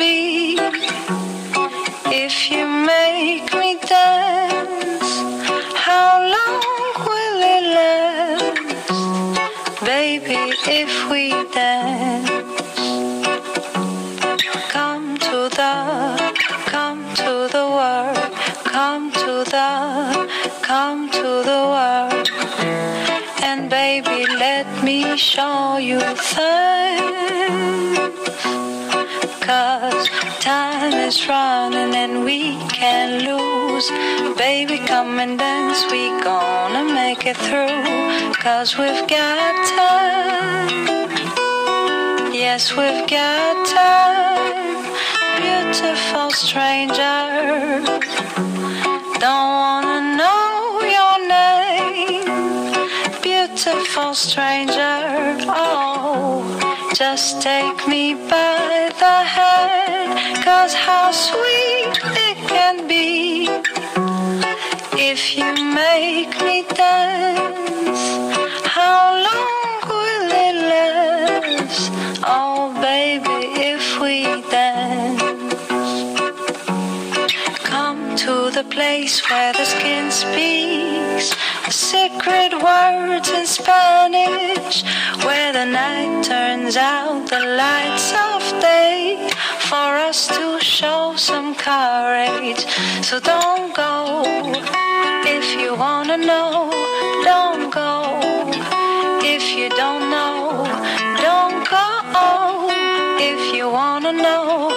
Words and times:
be 0.00 0.39
running 31.30 31.94
and 31.94 32.24
we 32.24 32.40
can 32.80 33.08
lose. 33.28 33.86
Baby, 34.36 34.78
come 34.78 35.20
and 35.20 35.38
dance, 35.38 35.80
we 35.92 36.02
gonna 36.28 36.84
make 37.00 37.22
it 37.24 37.36
through. 37.46 37.84
Cause 38.44 38.76
we've 38.80 39.06
got 39.06 39.52
time. 39.78 40.86
Yes, 42.44 42.62
we've 42.78 43.06
got 43.18 43.54
time. 43.80 44.82
Beautiful 45.40 46.28
stranger. 46.44 47.20
Don't 49.24 49.50
wanna 49.62 49.98
know 50.20 50.50
your 50.96 51.16
name. 51.38 52.26
Beautiful 53.22 54.14
stranger. 54.14 54.96
Oh, 55.64 56.42
just 56.92 57.40
take 57.40 57.78
me 57.86 58.14
by 58.14 58.90
the 59.02 59.16
hand. 59.34 59.79
If 65.12 65.36
you 65.36 65.52
make 65.74 66.32
me 66.46 66.62
dance. 66.72 68.02
How 68.76 69.02
long 69.28 69.78
will 69.92 70.28
it 70.46 70.56
last? 70.70 71.90
Oh, 72.22 72.72
baby, 72.80 73.40
if 73.72 73.84
we 74.02 74.16
dance. 74.56 75.22
Come 77.72 78.14
to 78.24 78.52
the 78.58 78.64
place 78.76 79.16
where 79.28 79.52
the 79.52 79.64
skin 79.64 80.12
speaks 80.12 81.34
secret 81.70 82.52
words 82.62 83.28
in 83.30 83.46
Spanish, 83.46 84.84
where 85.24 85.52
the 85.52 85.66
night 85.66 86.22
turns 86.22 86.76
out 86.76 87.28
the 87.28 87.42
lights 87.64 88.12
of 88.28 88.40
day 88.60 89.28
for 89.70 89.90
us 90.08 90.28
to 90.28 90.60
show 90.60 91.14
some 91.16 91.54
courage. 91.56 92.62
So 93.02 93.18
don't 93.18 93.74
go 93.74 93.90
if 95.36 95.46
you 95.60 95.74
wanna 95.76 96.16
know, 96.16 96.70
don't 97.24 97.70
go 97.72 98.18
if 99.34 99.44
you 99.56 99.68
don't 99.82 100.04
know, 100.10 100.64
don't 101.26 101.62
go 101.76 101.86
if 103.30 103.42
you 103.54 103.70
wanna 103.70 104.12
know, 104.12 104.70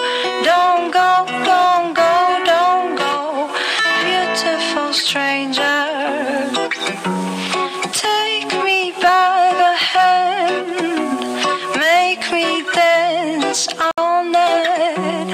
don't 0.50 0.92
go, 1.00 1.10
don't 1.50 1.88
go, 2.02 2.12
don't 2.52 2.90
go, 3.04 3.14
beautiful 4.04 4.92
stranger. 4.92 5.78
Take 8.06 8.50
me 8.66 8.92
by 9.02 9.36
the 9.62 9.72
hand, 9.92 10.70
make 11.88 12.24
me 12.36 12.48
dance 12.72 13.68
all 13.96 14.22
night. 14.24 15.30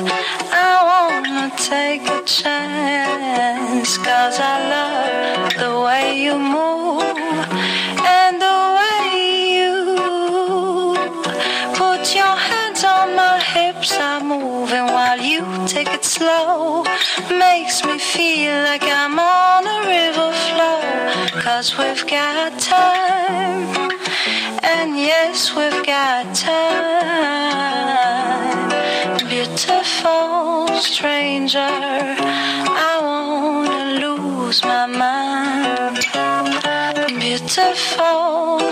I 0.68 0.72
wanna 0.90 1.46
take 1.72 2.04
a 2.18 2.22
chance, 2.24 3.98
cause 3.98 4.38
I 4.38 4.54
love 4.70 4.89
hips. 13.80 13.92
I'm 13.98 14.28
moving 14.28 14.84
while 14.84 15.20
you 15.20 15.42
take 15.66 15.88
it 15.88 16.04
slow. 16.04 16.84
Makes 17.30 17.84
me 17.84 17.98
feel 17.98 18.52
like 18.64 18.82
I'm 18.82 19.18
on 19.18 19.66
a 19.66 19.80
river 19.86 20.32
flow. 20.46 20.80
Cause 21.42 21.76
we've 21.78 22.06
got 22.06 22.58
time. 22.58 23.90
And 24.62 24.98
yes, 24.98 25.54
we've 25.56 25.84
got 25.86 26.34
time. 26.34 26.60
Beautiful 29.28 30.68
stranger. 30.80 32.69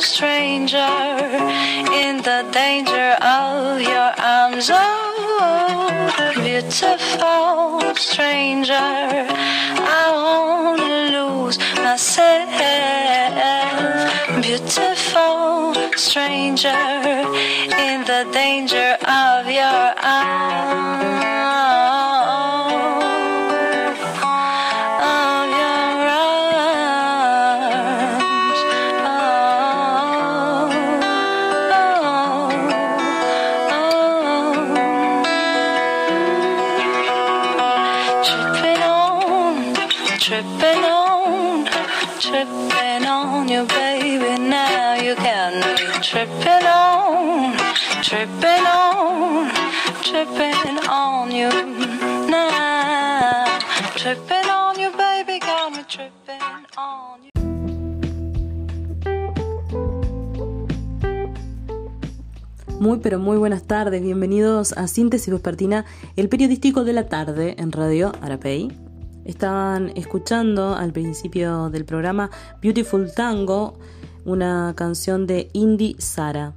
Stranger. 0.00 0.78
In 1.92 2.22
the 2.22 2.48
danger 2.52 3.16
of 3.20 3.80
your 3.80 4.12
arms. 4.18 4.70
Oh, 4.72 6.32
beautiful 6.36 7.94
stranger. 7.96 8.74
I 8.74 10.06
wanna 10.14 11.10
lose 11.16 11.58
myself. 11.82 12.38
Beautiful 14.40 15.74
stranger 15.96 16.68
in 17.88 18.04
the 18.04 18.28
danger 18.32 18.96
of 19.04 19.50
your 19.50 19.94
arms. 20.02 21.77
Muy 62.80 63.00
pero 63.00 63.18
muy 63.18 63.36
buenas 63.38 63.64
tardes, 63.64 64.00
bienvenidos 64.02 64.72
a 64.72 64.86
Síntesis 64.86 65.32
Vespertina, 65.32 65.84
el 66.14 66.28
periodístico 66.28 66.84
de 66.84 66.92
la 66.92 67.08
tarde 67.08 67.56
en 67.58 67.72
Radio 67.72 68.12
Arapey. 68.20 68.70
Estaban 69.24 69.90
escuchando 69.96 70.76
al 70.76 70.92
principio 70.92 71.70
del 71.70 71.84
programa 71.84 72.30
Beautiful 72.62 73.10
Tango, 73.12 73.76
una 74.24 74.74
canción 74.76 75.26
de 75.26 75.50
Indy 75.54 75.96
Sara. 75.98 76.54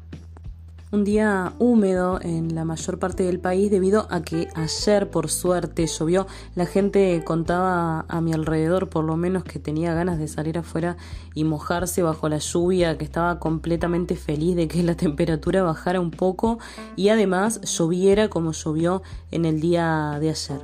Un 0.94 1.06
día 1.06 1.54
húmedo 1.58 2.20
en 2.22 2.54
la 2.54 2.66
mayor 2.66 3.00
parte 3.00 3.24
del 3.24 3.40
país 3.40 3.72
debido 3.72 4.08
a 4.10 4.24
que 4.24 4.50
ayer 4.56 5.10
por 5.10 5.30
suerte 5.30 5.88
llovió. 5.88 6.28
La 6.54 6.66
gente 6.66 7.24
contaba 7.24 8.04
a 8.10 8.20
mi 8.20 8.34
alrededor 8.34 8.90
por 8.90 9.06
lo 9.06 9.16
menos 9.16 9.46
que 9.46 9.58
tenía 9.58 9.94
ganas 9.94 10.20
de 10.20 10.28
salir 10.28 10.58
afuera 10.58 10.98
y 11.34 11.46
mojarse 11.46 12.04
bajo 12.04 12.28
la 12.28 12.40
lluvia, 12.40 12.98
que 12.98 13.06
estaba 13.06 13.40
completamente 13.40 14.18
feliz 14.18 14.58
de 14.58 14.68
que 14.68 14.84
la 14.84 14.96
temperatura 14.98 15.64
bajara 15.64 16.02
un 16.02 16.12
poco 16.12 16.60
y 16.98 17.08
además 17.08 17.62
lloviera 17.62 18.28
como 18.28 18.52
llovió 18.52 19.02
en 19.32 19.46
el 19.46 19.62
día 19.62 20.18
de 20.20 20.32
ayer. 20.32 20.60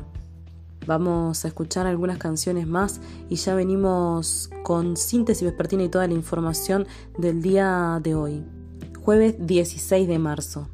Vamos 0.86 1.46
a 1.46 1.48
escuchar 1.48 1.88
algunas 1.88 2.18
canciones 2.18 2.68
más 2.68 3.00
y 3.30 3.36
ya 3.36 3.56
venimos 3.56 4.50
con 4.64 4.98
síntesis 4.98 5.44
vespertina 5.44 5.84
y 5.84 5.90
toda 5.90 6.06
la 6.06 6.14
información 6.16 6.86
del 7.18 7.42
día 7.42 8.02
de 8.04 8.16
hoy 8.16 8.57
jueves 9.08 9.36
16 9.40 10.06
de 10.06 10.20
marzo. 10.20 10.68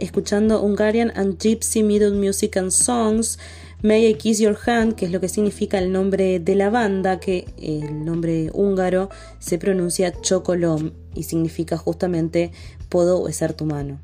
Escuchando 0.00 0.62
Hungarian 0.62 1.12
and 1.14 1.38
Gypsy 1.38 1.82
Middle 1.82 2.12
Music 2.12 2.56
and 2.56 2.70
Songs. 2.70 3.38
May 3.82 4.08
I 4.08 4.14
Kiss 4.14 4.40
Your 4.40 4.58
Hand, 4.66 4.94
que 4.94 5.06
es 5.06 5.12
lo 5.12 5.20
que 5.20 5.28
significa 5.28 5.78
el 5.78 5.92
nombre 5.92 6.40
de 6.40 6.54
la 6.54 6.70
banda, 6.70 7.20
que 7.20 7.46
el 7.58 8.04
nombre 8.04 8.50
húngaro 8.52 9.08
se 9.38 9.58
pronuncia 9.58 10.12
Chocolom 10.20 10.92
y 11.14 11.22
significa 11.24 11.76
justamente 11.76 12.50
Puedo 12.88 13.22
besar 13.22 13.52
tu 13.52 13.66
mano. 13.66 14.00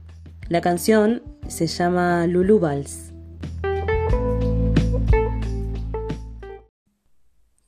La 0.49 0.61
canción 0.61 1.23
se 1.49 1.67
llama 1.67 2.27
Lulu 2.27 2.59
Vals. 2.59 3.14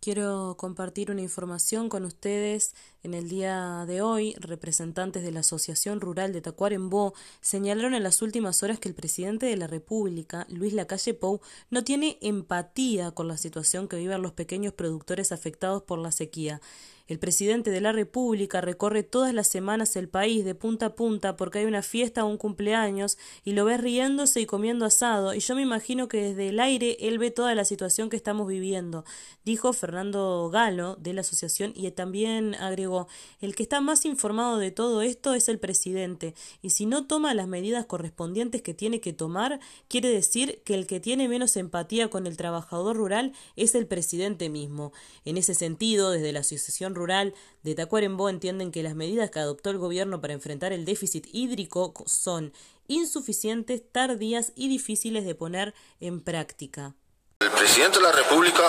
Quiero 0.06 0.54
compartir 0.56 1.10
una 1.10 1.22
información 1.22 1.88
con 1.88 2.04
ustedes. 2.04 2.76
En 3.02 3.12
el 3.12 3.28
día 3.28 3.84
de 3.88 4.02
hoy, 4.02 4.36
representantes 4.38 5.24
de 5.24 5.32
la 5.32 5.40
Asociación 5.40 6.00
Rural 6.00 6.32
de 6.32 6.40
Tacuarembó 6.40 7.12
señalaron 7.40 7.92
en 7.92 8.04
las 8.04 8.22
últimas 8.22 8.62
horas 8.62 8.78
que 8.78 8.88
el 8.88 8.94
presidente 8.94 9.46
de 9.46 9.56
la 9.56 9.66
República, 9.66 10.46
Luis 10.48 10.74
Lacalle 10.74 11.12
Pou, 11.12 11.40
no 11.70 11.82
tiene 11.82 12.18
empatía 12.20 13.10
con 13.10 13.26
la 13.26 13.36
situación 13.36 13.88
que 13.88 13.96
viven 13.96 14.22
los 14.22 14.30
pequeños 14.30 14.74
productores 14.74 15.32
afectados 15.32 15.82
por 15.82 15.98
la 15.98 16.12
sequía. 16.12 16.60
El 17.08 17.20
presidente 17.20 17.70
de 17.70 17.80
la 17.80 17.92
República 17.92 18.60
recorre 18.60 19.04
todas 19.04 19.32
las 19.32 19.46
semanas 19.46 19.94
el 19.94 20.08
país 20.08 20.44
de 20.44 20.56
punta 20.56 20.86
a 20.86 20.94
punta 20.96 21.36
porque 21.36 21.60
hay 21.60 21.64
una 21.64 21.82
fiesta 21.82 22.24
o 22.24 22.28
un 22.28 22.36
cumpleaños 22.36 23.16
y 23.44 23.52
lo 23.52 23.64
ves 23.64 23.80
riéndose 23.80 24.40
y 24.40 24.46
comiendo 24.46 24.84
asado 24.84 25.32
y 25.32 25.38
yo 25.38 25.54
me 25.54 25.62
imagino 25.62 26.08
que 26.08 26.20
desde 26.20 26.48
el 26.48 26.58
aire 26.58 26.96
él 26.98 27.18
ve 27.18 27.30
toda 27.30 27.54
la 27.54 27.64
situación 27.64 28.10
que 28.10 28.16
estamos 28.16 28.48
viviendo, 28.48 29.04
dijo 29.44 29.72
Fernando 29.72 30.50
Galo 30.50 30.96
de 30.96 31.12
la 31.12 31.20
asociación 31.20 31.72
y 31.76 31.88
también 31.92 32.56
agregó, 32.56 33.06
el 33.40 33.54
que 33.54 33.62
está 33.62 33.80
más 33.80 34.04
informado 34.04 34.58
de 34.58 34.72
todo 34.72 35.00
esto 35.02 35.34
es 35.34 35.48
el 35.48 35.60
presidente 35.60 36.34
y 36.60 36.70
si 36.70 36.86
no 36.86 37.06
toma 37.06 37.34
las 37.34 37.46
medidas 37.46 37.86
correspondientes 37.86 38.62
que 38.62 38.74
tiene 38.74 39.00
que 39.00 39.12
tomar, 39.12 39.60
quiere 39.86 40.08
decir 40.08 40.60
que 40.64 40.74
el 40.74 40.88
que 40.88 40.98
tiene 40.98 41.28
menos 41.28 41.56
empatía 41.56 42.08
con 42.08 42.26
el 42.26 42.36
trabajador 42.36 42.96
rural 42.96 43.32
es 43.54 43.76
el 43.76 43.86
presidente 43.86 44.48
mismo. 44.48 44.92
En 45.24 45.36
ese 45.36 45.54
sentido, 45.54 46.10
desde 46.10 46.32
la 46.32 46.40
asociación 46.40 46.95
rural 46.96 47.34
de 47.62 47.76
Tacuarembó 47.76 48.28
entienden 48.28 48.72
que 48.72 48.82
las 48.82 48.96
medidas 48.96 49.30
que 49.30 49.38
adoptó 49.38 49.70
el 49.70 49.78
gobierno 49.78 50.20
para 50.20 50.32
enfrentar 50.32 50.72
el 50.72 50.84
déficit 50.84 51.28
hídrico 51.32 51.94
son 52.06 52.52
insuficientes, 52.88 53.82
tardías 53.92 54.52
y 54.56 54.68
difíciles 54.68 55.24
de 55.24 55.34
poner 55.34 55.74
en 56.00 56.20
práctica. 56.20 56.94
El 57.40 57.50
presidente 57.50 57.98
de 57.98 58.04
la 58.04 58.12
República 58.12 58.62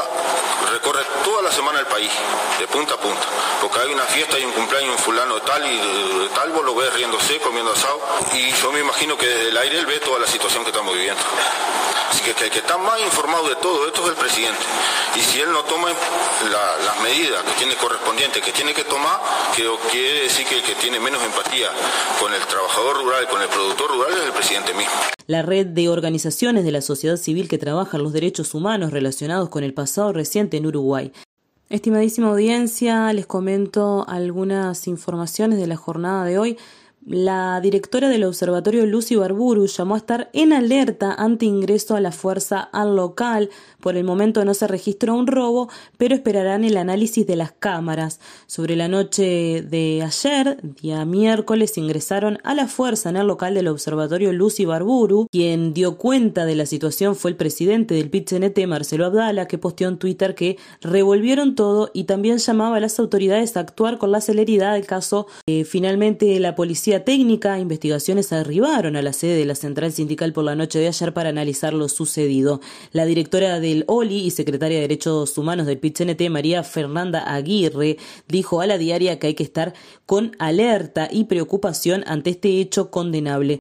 recorre 0.71 0.99
toda 1.23 1.41
la 1.41 1.51
semana 1.51 1.79
el 1.79 1.85
país, 1.85 2.11
de 2.59 2.67
punta 2.67 2.95
a 2.95 2.97
punta, 2.99 3.25
porque 3.61 3.79
hay 3.79 3.93
una 3.93 4.03
fiesta 4.03 4.37
y 4.37 4.43
un 4.43 4.51
cumpleaños, 4.51 4.91
un 4.91 4.97
fulano 4.97 5.41
tal 5.41 5.65
y 5.65 5.77
de, 5.77 6.29
tal, 6.35 6.51
vos 6.51 6.65
lo 6.65 6.75
ves 6.75 6.93
riéndose, 6.93 7.39
comiendo 7.39 7.71
asado, 7.71 7.99
y 8.33 8.51
yo 8.51 8.71
me 8.73 8.81
imagino 8.81 9.17
que 9.17 9.25
desde 9.25 9.49
el 9.49 9.57
aire 9.57 9.79
él 9.79 9.85
ve 9.85 9.99
toda 9.99 10.19
la 10.19 10.27
situación 10.27 10.63
que 10.63 10.71
estamos 10.71 10.93
viviendo. 10.93 11.21
Así 12.09 12.21
que, 12.21 12.31
el 12.31 12.51
que 12.51 12.59
está 12.59 12.77
más 12.77 12.99
informado 13.01 13.49
de 13.49 13.55
todo 13.55 13.87
esto 13.87 14.03
es 14.03 14.09
el 14.09 14.15
presidente. 14.15 14.59
Y 15.15 15.19
si 15.19 15.39
él 15.39 15.51
no 15.51 15.63
toma 15.63 15.89
las 15.89 17.01
medidas 17.01 17.43
que 17.43 17.53
tiene 17.57 17.75
correspondientes, 17.75 18.43
que 18.43 18.51
tiene 18.51 18.73
que 18.73 18.83
tomar, 18.83 19.19
quiere 19.91 20.23
decir 20.23 20.45
que 20.45 20.55
el 20.55 20.63
que 20.63 20.75
tiene 20.75 20.99
menos 20.99 21.21
empatía 21.23 21.69
con 22.19 22.33
el 22.33 22.41
trabajador 22.41 23.03
rural, 23.03 23.27
con 23.27 23.41
el 23.41 23.47
productor 23.47 23.91
rural, 23.91 24.13
es 24.13 24.25
el 24.25 24.31
presidente 24.31 24.73
mismo. 24.73 24.93
La 25.27 25.41
red 25.41 25.67
de 25.67 25.89
organizaciones 25.89 26.63
de 26.63 26.71
la 26.71 26.81
sociedad 26.81 27.17
civil 27.17 27.49
que 27.49 27.57
trabajan 27.57 28.03
los 28.03 28.13
derechos 28.13 28.53
humanos 28.53 28.91
relacionados 28.91 29.49
con 29.49 29.63
el 29.63 29.73
pasado 29.73 30.13
reciente 30.13 30.57
en 30.57 30.67
Uruguay. 30.67 31.11
Estimadísima 31.69 32.29
audiencia, 32.29 33.11
les 33.11 33.25
comento 33.25 34.05
algunas 34.07 34.87
informaciones 34.87 35.59
de 35.59 35.67
la 35.67 35.75
jornada 35.75 36.23
de 36.23 36.39
hoy. 36.39 36.57
La 37.09 37.61
directora 37.61 38.09
del 38.09 38.25
observatorio 38.25 38.85
Lucy 38.85 39.15
Barburu 39.15 39.65
llamó 39.67 39.95
a 39.95 39.99
estar 39.99 40.29
en 40.33 40.51
alerta 40.51 41.13
ante 41.13 41.45
ingreso 41.45 41.95
a 41.95 42.01
la 42.01 42.11
fuerza 42.11 42.59
al 42.59 42.97
local. 42.97 43.49
Por 43.79 43.95
el 43.95 44.03
momento 44.03 44.43
no 44.43 44.53
se 44.53 44.67
registró 44.67 45.15
un 45.15 45.25
robo, 45.25 45.69
pero 45.97 46.15
esperarán 46.15 46.65
el 46.65 46.75
análisis 46.75 47.25
de 47.25 47.37
las 47.37 47.53
cámaras. 47.53 48.19
Sobre 48.45 48.75
la 48.75 48.89
noche 48.89 49.61
de 49.61 50.03
ayer, 50.05 50.59
día 50.81 51.05
miércoles, 51.05 51.77
ingresaron 51.77 52.39
a 52.43 52.53
la 52.53 52.67
fuerza 52.67 53.09
en 53.09 53.15
el 53.15 53.27
local 53.27 53.53
del 53.53 53.69
observatorio 53.69 54.33
Lucy 54.33 54.65
Barburu. 54.65 55.29
Quien 55.31 55.73
dio 55.73 55.97
cuenta 55.97 56.43
de 56.43 56.55
la 56.55 56.65
situación 56.65 57.15
fue 57.15 57.31
el 57.31 57.37
presidente 57.37 57.95
del 57.95 58.09
pit 58.09 58.33
Marcelo 58.67 59.05
Abdala, 59.05 59.47
que 59.47 59.57
posteó 59.57 59.87
en 59.87 59.97
Twitter 59.97 60.35
que 60.35 60.57
revolvieron 60.81 61.55
todo 61.55 61.89
y 61.93 62.03
también 62.03 62.39
llamaba 62.39 62.75
a 62.75 62.81
las 62.81 62.99
autoridades 62.99 63.55
a 63.55 63.61
actuar 63.61 63.97
con 63.97 64.11
la 64.11 64.19
celeridad 64.19 64.73
del 64.73 64.85
caso. 64.85 65.27
Eh, 65.45 65.63
finalmente, 65.63 66.37
la 66.41 66.53
policía 66.53 66.96
técnica, 67.03 67.59
investigaciones 67.59 68.33
arribaron 68.33 68.95
a 68.95 69.01
la 69.01 69.13
sede 69.13 69.37
de 69.37 69.45
la 69.45 69.55
central 69.55 69.91
sindical 69.91 70.33
por 70.33 70.43
la 70.43 70.55
noche 70.55 70.79
de 70.79 70.87
ayer 70.87 71.13
para 71.13 71.29
analizar 71.29 71.73
lo 71.73 71.89
sucedido. 71.89 72.61
La 72.91 73.05
directora 73.05 73.59
del 73.59 73.83
OLI 73.87 74.25
y 74.25 74.31
secretaria 74.31 74.77
de 74.77 74.81
Derechos 74.81 75.37
Humanos 75.37 75.65
del 75.65 75.79
PIT-CNT, 75.79 76.29
María 76.29 76.63
Fernanda 76.63 77.33
Aguirre, 77.33 77.97
dijo 78.27 78.61
a 78.61 78.67
la 78.67 78.77
diaria 78.77 79.19
que 79.19 79.27
hay 79.27 79.33
que 79.33 79.43
estar 79.43 79.73
con 80.05 80.35
alerta 80.39 81.07
y 81.11 81.25
preocupación 81.25 82.03
ante 82.07 82.31
este 82.31 82.59
hecho 82.59 82.91
condenable. 82.91 83.59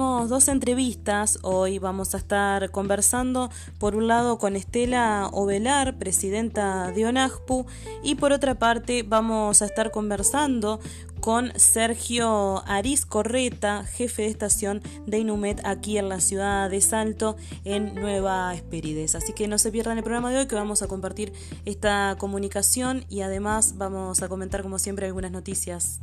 Dos 0.00 0.48
entrevistas. 0.48 1.38
Hoy 1.42 1.78
vamos 1.78 2.14
a 2.14 2.16
estar 2.16 2.70
conversando 2.70 3.50
por 3.78 3.94
un 3.94 4.08
lado 4.08 4.38
con 4.38 4.56
Estela 4.56 5.28
Ovelar, 5.30 5.98
presidenta 5.98 6.90
de 6.90 7.04
ONAJPU, 7.04 7.66
y 8.02 8.14
por 8.14 8.32
otra 8.32 8.58
parte 8.58 9.02
vamos 9.02 9.60
a 9.60 9.66
estar 9.66 9.90
conversando 9.90 10.80
con 11.20 11.52
Sergio 11.56 12.66
Aris 12.66 13.04
Correta, 13.04 13.84
jefe 13.84 14.22
de 14.22 14.28
estación 14.28 14.80
de 15.06 15.18
Inumet 15.18 15.60
aquí 15.66 15.98
en 15.98 16.08
la 16.08 16.20
ciudad 16.20 16.70
de 16.70 16.80
Salto, 16.80 17.36
en 17.64 17.94
Nueva 17.94 18.54
Esperides. 18.54 19.14
Así 19.14 19.34
que 19.34 19.48
no 19.48 19.58
se 19.58 19.70
pierdan 19.70 19.98
el 19.98 20.02
programa 20.02 20.30
de 20.30 20.38
hoy 20.38 20.46
que 20.46 20.54
vamos 20.54 20.80
a 20.80 20.88
compartir 20.88 21.34
esta 21.66 22.16
comunicación 22.18 23.04
y 23.10 23.20
además 23.20 23.74
vamos 23.76 24.22
a 24.22 24.28
comentar 24.30 24.62
como 24.62 24.78
siempre 24.78 25.04
algunas 25.04 25.30
noticias. 25.30 26.00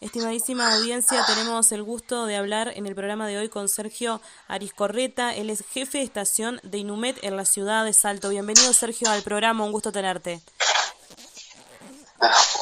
Estimadísima 0.00 0.72
audiencia, 0.72 1.22
tenemos 1.26 1.72
el 1.72 1.82
gusto 1.82 2.24
de 2.24 2.34
hablar 2.34 2.72
en 2.74 2.86
el 2.86 2.94
programa 2.94 3.26
de 3.26 3.36
hoy 3.36 3.50
con 3.50 3.68
Sergio 3.68 4.22
Ariscorreta. 4.48 5.34
Él 5.34 5.50
es 5.50 5.62
jefe 5.70 5.98
de 5.98 6.04
estación 6.04 6.58
de 6.62 6.78
Inumet 6.78 7.22
en 7.22 7.36
la 7.36 7.44
ciudad 7.44 7.84
de 7.84 7.92
Salto. 7.92 8.30
Bienvenido, 8.30 8.72
Sergio, 8.72 9.10
al 9.10 9.22
programa. 9.22 9.62
Un 9.62 9.72
gusto 9.72 9.92
tenerte. 9.92 10.40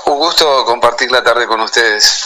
Un 0.06 0.18
gusto 0.18 0.64
compartir 0.64 1.12
la 1.12 1.22
tarde 1.22 1.46
con 1.46 1.60
ustedes. 1.60 2.24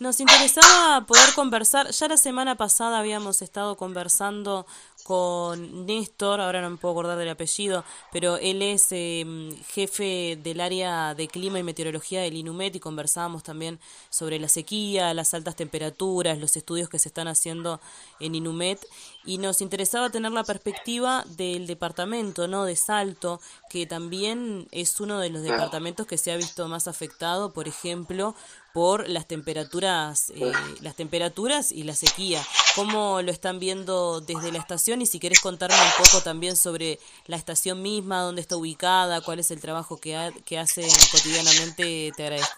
Nos 0.00 0.18
interesaba 0.18 1.06
poder 1.06 1.32
conversar. 1.34 1.90
Ya 1.90 2.08
la 2.08 2.16
semana 2.16 2.56
pasada 2.56 2.98
habíamos 2.98 3.42
estado 3.42 3.76
conversando 3.76 4.66
con 5.10 5.86
Néstor, 5.86 6.40
ahora 6.40 6.60
no 6.60 6.70
me 6.70 6.76
puedo 6.76 6.92
acordar 6.92 7.18
del 7.18 7.30
apellido, 7.30 7.84
pero 8.12 8.36
él 8.36 8.62
es 8.62 8.86
em, 8.92 9.60
jefe 9.64 10.38
del 10.40 10.60
área 10.60 11.16
de 11.16 11.26
clima 11.26 11.58
y 11.58 11.64
meteorología 11.64 12.20
del 12.20 12.36
INUMET 12.36 12.76
y 12.76 12.78
conversábamos 12.78 13.42
también 13.42 13.80
sobre 14.08 14.38
la 14.38 14.48
sequía, 14.48 15.12
las 15.12 15.34
altas 15.34 15.56
temperaturas, 15.56 16.38
los 16.38 16.56
estudios 16.56 16.88
que 16.88 17.00
se 17.00 17.08
están 17.08 17.26
haciendo 17.26 17.80
en 18.20 18.36
INUMET 18.36 18.86
y 19.24 19.38
nos 19.38 19.60
interesaba 19.60 20.10
tener 20.10 20.30
la 20.30 20.44
perspectiva 20.44 21.24
del 21.26 21.66
departamento, 21.66 22.46
¿no? 22.46 22.64
De 22.64 22.76
Salto, 22.76 23.40
que 23.68 23.86
también 23.86 24.68
es 24.70 25.00
uno 25.00 25.18
de 25.18 25.30
los 25.30 25.42
departamentos 25.42 26.06
que 26.06 26.18
se 26.18 26.30
ha 26.30 26.36
visto 26.36 26.68
más 26.68 26.86
afectado, 26.86 27.52
por 27.52 27.66
ejemplo, 27.66 28.36
por 28.72 29.08
las 29.08 29.26
temperaturas, 29.26 30.30
eh, 30.34 30.52
las 30.80 30.94
temperaturas 30.94 31.72
y 31.72 31.82
la 31.82 31.94
sequía. 31.94 32.44
¿Cómo 32.74 33.20
lo 33.22 33.32
están 33.32 33.58
viendo 33.58 34.20
desde 34.20 34.52
la 34.52 34.58
estación? 34.58 35.02
Y 35.02 35.06
si 35.06 35.18
querés 35.18 35.40
contarme 35.40 35.76
un 35.76 36.04
poco 36.04 36.22
también 36.22 36.56
sobre 36.56 36.98
la 37.26 37.36
estación 37.36 37.82
misma, 37.82 38.20
dónde 38.20 38.42
está 38.42 38.56
ubicada, 38.56 39.20
cuál 39.20 39.40
es 39.40 39.50
el 39.50 39.60
trabajo 39.60 40.00
que, 40.00 40.32
que 40.46 40.58
hacen 40.58 40.88
cotidianamente, 41.10 42.12
te 42.16 42.22
agradezco. 42.22 42.56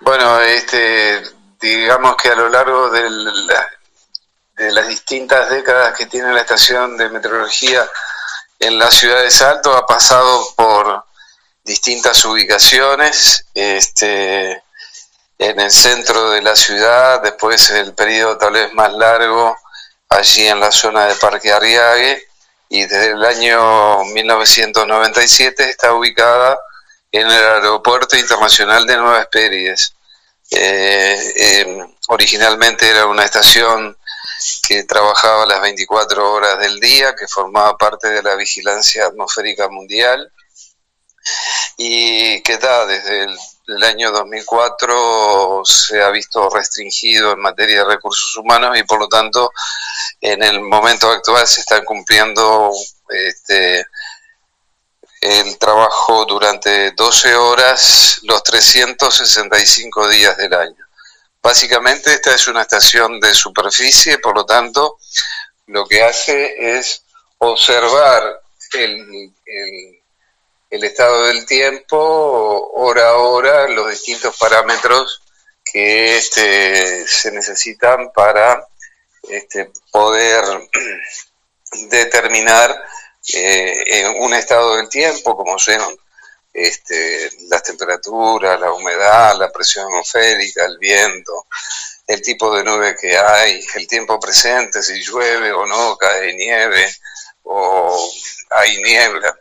Bueno, 0.00 0.40
este, 0.40 1.22
digamos 1.60 2.16
que 2.16 2.30
a 2.30 2.34
lo 2.34 2.48
largo 2.48 2.88
de, 2.90 3.02
de 4.56 4.72
las 4.72 4.88
distintas 4.88 5.50
décadas 5.50 5.96
que 5.96 6.06
tiene 6.06 6.32
la 6.32 6.40
estación 6.40 6.96
de 6.96 7.08
meteorología 7.08 7.88
en 8.58 8.78
la 8.78 8.90
ciudad 8.90 9.22
de 9.22 9.30
Salto 9.30 9.76
ha 9.76 9.86
pasado 9.86 10.46
por 10.56 11.04
distintas 11.70 12.24
ubicaciones, 12.24 13.44
este, 13.54 14.60
en 15.38 15.60
el 15.60 15.70
centro 15.70 16.32
de 16.32 16.42
la 16.42 16.56
ciudad, 16.56 17.22
después 17.22 17.70
el 17.70 17.94
periodo 17.94 18.36
tal 18.38 18.54
vez 18.54 18.72
más 18.74 18.92
largo, 18.92 19.56
allí 20.08 20.48
en 20.48 20.58
la 20.58 20.72
zona 20.72 21.06
de 21.06 21.14
Parque 21.14 21.52
Arriague, 21.52 22.24
y 22.68 22.82
desde 22.86 23.12
el 23.12 23.24
año 23.24 24.02
1997 24.06 25.70
está 25.70 25.94
ubicada 25.94 26.58
en 27.12 27.28
el 27.28 27.44
Aeropuerto 27.44 28.16
Internacional 28.16 28.84
de 28.84 28.96
Nueva 28.96 29.20
Espérides. 29.20 29.94
Eh, 30.50 31.32
em, 31.36 31.94
originalmente 32.08 32.90
era 32.90 33.06
una 33.06 33.24
estación 33.24 33.96
que 34.66 34.82
trabajaba 34.82 35.46
las 35.46 35.60
24 35.60 36.32
horas 36.32 36.58
del 36.58 36.80
día, 36.80 37.14
que 37.14 37.28
formaba 37.28 37.78
parte 37.78 38.08
de 38.08 38.24
la 38.24 38.34
vigilancia 38.34 39.06
atmosférica 39.06 39.68
mundial 39.68 40.32
y 41.76 42.42
que 42.42 42.58
da 42.58 42.86
desde 42.86 43.24
el, 43.24 43.38
año 43.84 44.10
2004 44.10 45.62
se 45.64 46.02
ha 46.02 46.10
visto 46.10 46.50
restringido 46.50 47.32
en 47.32 47.38
materia 47.38 47.84
de 47.84 47.94
recursos 47.94 48.36
humanos 48.36 48.76
y 48.76 48.82
por 48.82 48.98
lo 48.98 49.08
tanto 49.08 49.52
en 50.20 50.42
el 50.42 50.60
momento 50.60 51.08
actual 51.08 51.46
se 51.46 51.60
están 51.60 51.84
cumpliendo 51.84 52.72
este, 53.08 53.86
el 55.20 55.58
trabajo 55.58 56.24
durante 56.24 56.90
12 56.92 57.34
horas 57.36 58.18
los 58.22 58.42
365 58.42 60.08
días 60.08 60.36
del 60.36 60.54
año. 60.54 60.86
Básicamente 61.42 62.12
esta 62.12 62.34
es 62.34 62.48
una 62.48 62.62
estación 62.62 63.20
de 63.20 63.34
superficie, 63.34 64.18
por 64.18 64.34
lo 64.34 64.44
tanto 64.44 64.98
lo 65.66 65.86
que 65.86 66.02
hace 66.02 66.78
es 66.78 67.02
observar 67.38 68.42
el, 68.72 69.32
el, 69.46 69.99
estado 70.70 71.26
del 71.26 71.46
tiempo 71.46 72.70
hora 72.74 73.08
a 73.08 73.16
hora, 73.16 73.68
los 73.68 73.90
distintos 73.90 74.36
parámetros 74.38 75.22
que 75.64 76.16
este, 76.16 77.06
se 77.06 77.32
necesitan 77.32 78.12
para 78.12 78.66
este, 79.28 79.70
poder 79.90 80.42
determinar 81.90 82.84
eh, 83.32 84.06
un 84.18 84.34
estado 84.34 84.76
del 84.76 84.88
tiempo, 84.88 85.36
como 85.36 85.58
son 85.58 85.98
este, 86.52 87.30
las 87.48 87.62
temperaturas, 87.62 88.60
la 88.60 88.72
humedad, 88.72 89.36
la 89.36 89.50
presión 89.50 89.86
atmosférica, 89.86 90.64
el 90.64 90.78
viento, 90.78 91.46
el 92.06 92.22
tipo 92.22 92.54
de 92.54 92.64
nube 92.64 92.96
que 93.00 93.16
hay, 93.16 93.64
el 93.76 93.86
tiempo 93.86 94.18
presente, 94.18 94.82
si 94.82 95.00
llueve 95.02 95.52
o 95.52 95.66
no, 95.66 95.96
cae 95.96 96.34
nieve 96.34 96.92
o 97.44 98.12
hay 98.50 98.82
niebla. 98.82 99.38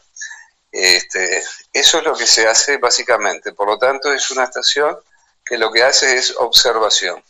Este, 0.71 1.43
eso 1.73 1.97
es 1.97 2.03
lo 2.03 2.15
que 2.15 2.27
se 2.27 2.47
hace 2.47 2.77
básicamente. 2.77 3.53
Por 3.53 3.67
lo 3.67 3.77
tanto, 3.77 4.13
es 4.13 4.29
una 4.31 4.43
estación 4.43 4.97
que 5.45 5.57
lo 5.57 5.71
que 5.71 5.83
hace 5.83 6.15
es 6.15 6.35
observación. 6.37 7.23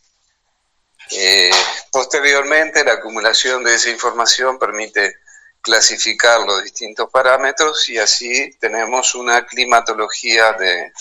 Eh, 1.11 1.51
posteriormente, 1.91 2.83
la 2.83 2.93
acumulación 2.93 3.63
de 3.63 3.75
esa 3.75 3.89
información 3.89 4.59
permite 4.59 5.15
clasificar 5.61 6.41
los 6.41 6.63
distintos 6.63 7.09
parámetros 7.09 7.89
y 7.89 7.97
así 7.97 8.51
tenemos 8.59 9.15
una 9.15 9.45
climatología 9.45 10.53
de, 10.53 10.91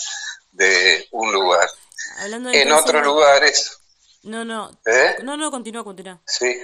de 0.51 1.07
un 1.11 1.31
lugar. 1.31 1.69
en 2.21 2.71
otros 2.71 3.03
lugares... 3.03 3.75
No, 4.23 4.43
no. 4.43 4.69
¿Eh? 4.85 5.17
No, 5.23 5.37
no, 5.37 5.49
continúa, 5.49 5.83
continúa. 5.83 6.19
Sí. 6.25 6.61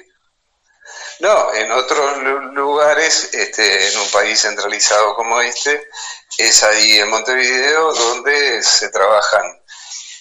No, 1.20 1.54
en 1.54 1.72
otros 1.72 2.18
lugares, 2.54 3.34
este, 3.34 3.89
en 3.89 4.00
un 4.00 4.10
país 4.12 4.42
centralizado 4.42 5.15
como 5.15 5.42
este, 5.42 5.89
es 6.38 6.63
ahí 6.63 7.00
en 7.00 7.10
Montevideo 7.10 7.94
donde 7.94 8.62
se 8.62 8.89
trabajan 8.89 9.44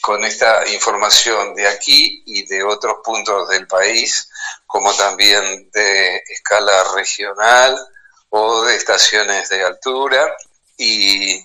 con 0.00 0.24
esta 0.24 0.68
información 0.68 1.54
de 1.54 1.66
aquí 1.66 2.22
y 2.26 2.46
de 2.46 2.62
otros 2.62 2.98
puntos 3.02 3.48
del 3.48 3.66
país, 3.66 4.28
como 4.66 4.94
también 4.94 5.70
de 5.70 6.16
escala 6.28 6.84
regional 6.94 7.76
o 8.28 8.64
de 8.64 8.76
estaciones 8.76 9.48
de 9.48 9.64
altura, 9.64 10.36
y 10.76 11.42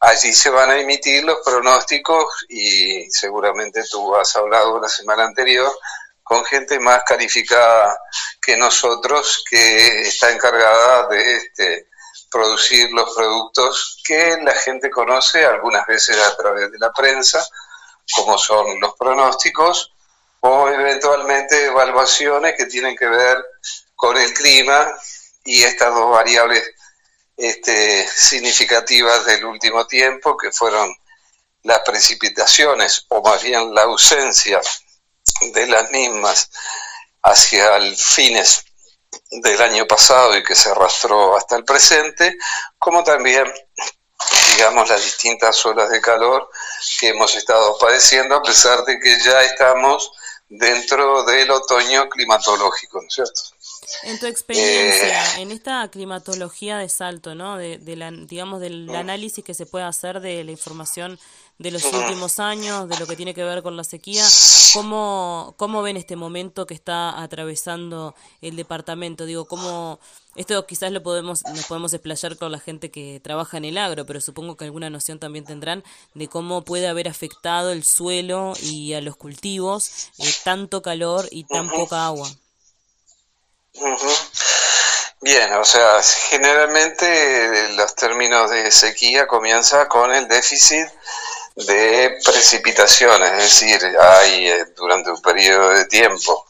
allí 0.00 0.32
se 0.32 0.50
van 0.50 0.70
a 0.70 0.78
emitir 0.78 1.22
los 1.24 1.38
pronósticos 1.44 2.44
y 2.48 3.08
seguramente 3.10 3.84
tú 3.88 4.14
has 4.16 4.34
hablado 4.34 4.80
la 4.80 4.88
semana 4.88 5.24
anterior 5.24 5.70
con 6.22 6.44
gente 6.44 6.78
más 6.78 7.02
calificada 7.04 7.98
que 8.40 8.56
nosotros 8.56 9.44
que 9.48 10.02
está 10.02 10.30
encargada 10.30 11.08
de 11.08 11.36
este, 11.36 11.88
producir 12.30 12.90
los 12.92 13.14
productos 13.14 14.00
que 14.04 14.38
la 14.42 14.54
gente 14.54 14.90
conoce 14.90 15.44
algunas 15.44 15.86
veces 15.86 16.18
a 16.18 16.36
través 16.36 16.70
de 16.70 16.78
la 16.78 16.92
prensa, 16.92 17.46
como 18.14 18.38
son 18.38 18.80
los 18.80 18.94
pronósticos 18.96 19.92
o 20.40 20.68
eventualmente 20.68 21.66
evaluaciones 21.66 22.54
que 22.56 22.66
tienen 22.66 22.96
que 22.96 23.06
ver 23.06 23.38
con 23.94 24.16
el 24.16 24.32
clima 24.34 24.92
y 25.44 25.62
estas 25.62 25.94
dos 25.94 26.10
variables 26.10 26.62
este, 27.36 28.08
significativas 28.08 29.24
del 29.24 29.44
último 29.44 29.86
tiempo, 29.86 30.36
que 30.36 30.50
fueron 30.50 30.94
las 31.62 31.80
precipitaciones, 31.80 33.06
o 33.08 33.22
más 33.22 33.42
bien 33.42 33.72
la 33.74 33.82
ausencia 33.82 34.60
de 35.52 35.66
las 35.66 35.90
mismas 35.90 36.50
hacia 37.22 37.76
el 37.76 37.96
fines 37.96 38.64
del 39.30 39.60
año 39.60 39.86
pasado 39.86 40.36
y 40.36 40.44
que 40.44 40.54
se 40.54 40.70
arrastró 40.70 41.36
hasta 41.36 41.56
el 41.56 41.64
presente, 41.64 42.36
como 42.78 43.02
también, 43.02 43.50
digamos, 44.56 44.88
las 44.88 45.02
distintas 45.02 45.64
olas 45.64 45.90
de 45.90 46.00
calor 46.00 46.48
que 47.00 47.08
hemos 47.08 47.34
estado 47.34 47.76
padeciendo, 47.78 48.36
a 48.36 48.42
pesar 48.42 48.84
de 48.84 48.98
que 48.98 49.18
ya 49.24 49.42
estamos 49.42 50.12
dentro 50.48 51.24
del 51.24 51.50
otoño 51.50 52.08
climatológico, 52.10 53.00
¿no 53.00 53.08
es 53.08 53.14
cierto? 53.14 53.40
En 54.02 54.18
tu 54.18 54.26
experiencia, 54.26 55.36
eh, 55.36 55.42
en 55.42 55.50
esta 55.50 55.88
climatología 55.88 56.76
de 56.76 56.88
salto, 56.88 57.34
¿no? 57.34 57.56
De, 57.56 57.78
la, 57.96 58.10
digamos, 58.10 58.60
del 58.60 58.86
mm. 58.86 58.94
análisis 58.94 59.42
que 59.42 59.54
se 59.54 59.66
puede 59.66 59.84
hacer 59.84 60.20
de 60.20 60.44
la 60.44 60.50
información 60.50 61.18
de 61.58 61.70
los 61.70 61.84
últimos 61.84 62.38
años, 62.38 62.88
de 62.88 62.98
lo 62.98 63.06
que 63.06 63.16
tiene 63.16 63.34
que 63.34 63.44
ver 63.44 63.62
con 63.62 63.76
la 63.76 63.84
sequía. 63.84 64.24
¿Cómo, 64.74 65.54
cómo 65.56 65.82
ven 65.82 65.96
este 65.96 66.16
momento 66.16 66.66
que 66.66 66.74
está 66.74 67.22
atravesando 67.22 68.14
el 68.40 68.56
departamento? 68.56 69.26
Digo, 69.26 69.44
¿cómo, 69.46 70.00
esto 70.34 70.66
quizás 70.66 70.90
lo 70.92 71.02
podemos, 71.02 71.44
nos 71.44 71.66
podemos 71.66 71.92
explayar 71.92 72.36
con 72.36 72.50
la 72.50 72.58
gente 72.58 72.90
que 72.90 73.20
trabaja 73.22 73.58
en 73.58 73.64
el 73.64 73.78
agro, 73.78 74.06
pero 74.06 74.20
supongo 74.20 74.56
que 74.56 74.64
alguna 74.64 74.90
noción 74.90 75.18
también 75.18 75.44
tendrán 75.44 75.84
de 76.14 76.28
cómo 76.28 76.62
puede 76.62 76.88
haber 76.88 77.08
afectado 77.08 77.70
el 77.70 77.84
suelo 77.84 78.54
y 78.60 78.94
a 78.94 79.00
los 79.00 79.16
cultivos 79.16 80.10
eh, 80.18 80.32
tanto 80.44 80.82
calor 80.82 81.28
y 81.30 81.44
tan 81.44 81.68
poca 81.68 82.06
agua. 82.06 82.28
Bien, 85.20 85.52
o 85.52 85.64
sea, 85.64 86.02
generalmente 86.02 87.72
los 87.76 87.94
términos 87.94 88.50
de 88.50 88.72
sequía 88.72 89.28
comienza 89.28 89.86
con 89.86 90.12
el 90.12 90.26
déficit 90.26 90.88
de 91.56 92.18
precipitaciones, 92.24 93.30
es 93.32 93.60
decir, 93.60 93.96
hay 93.98 94.48
eh, 94.48 94.64
durante 94.76 95.10
un 95.10 95.20
periodo 95.20 95.70
de 95.70 95.84
tiempo 95.86 96.46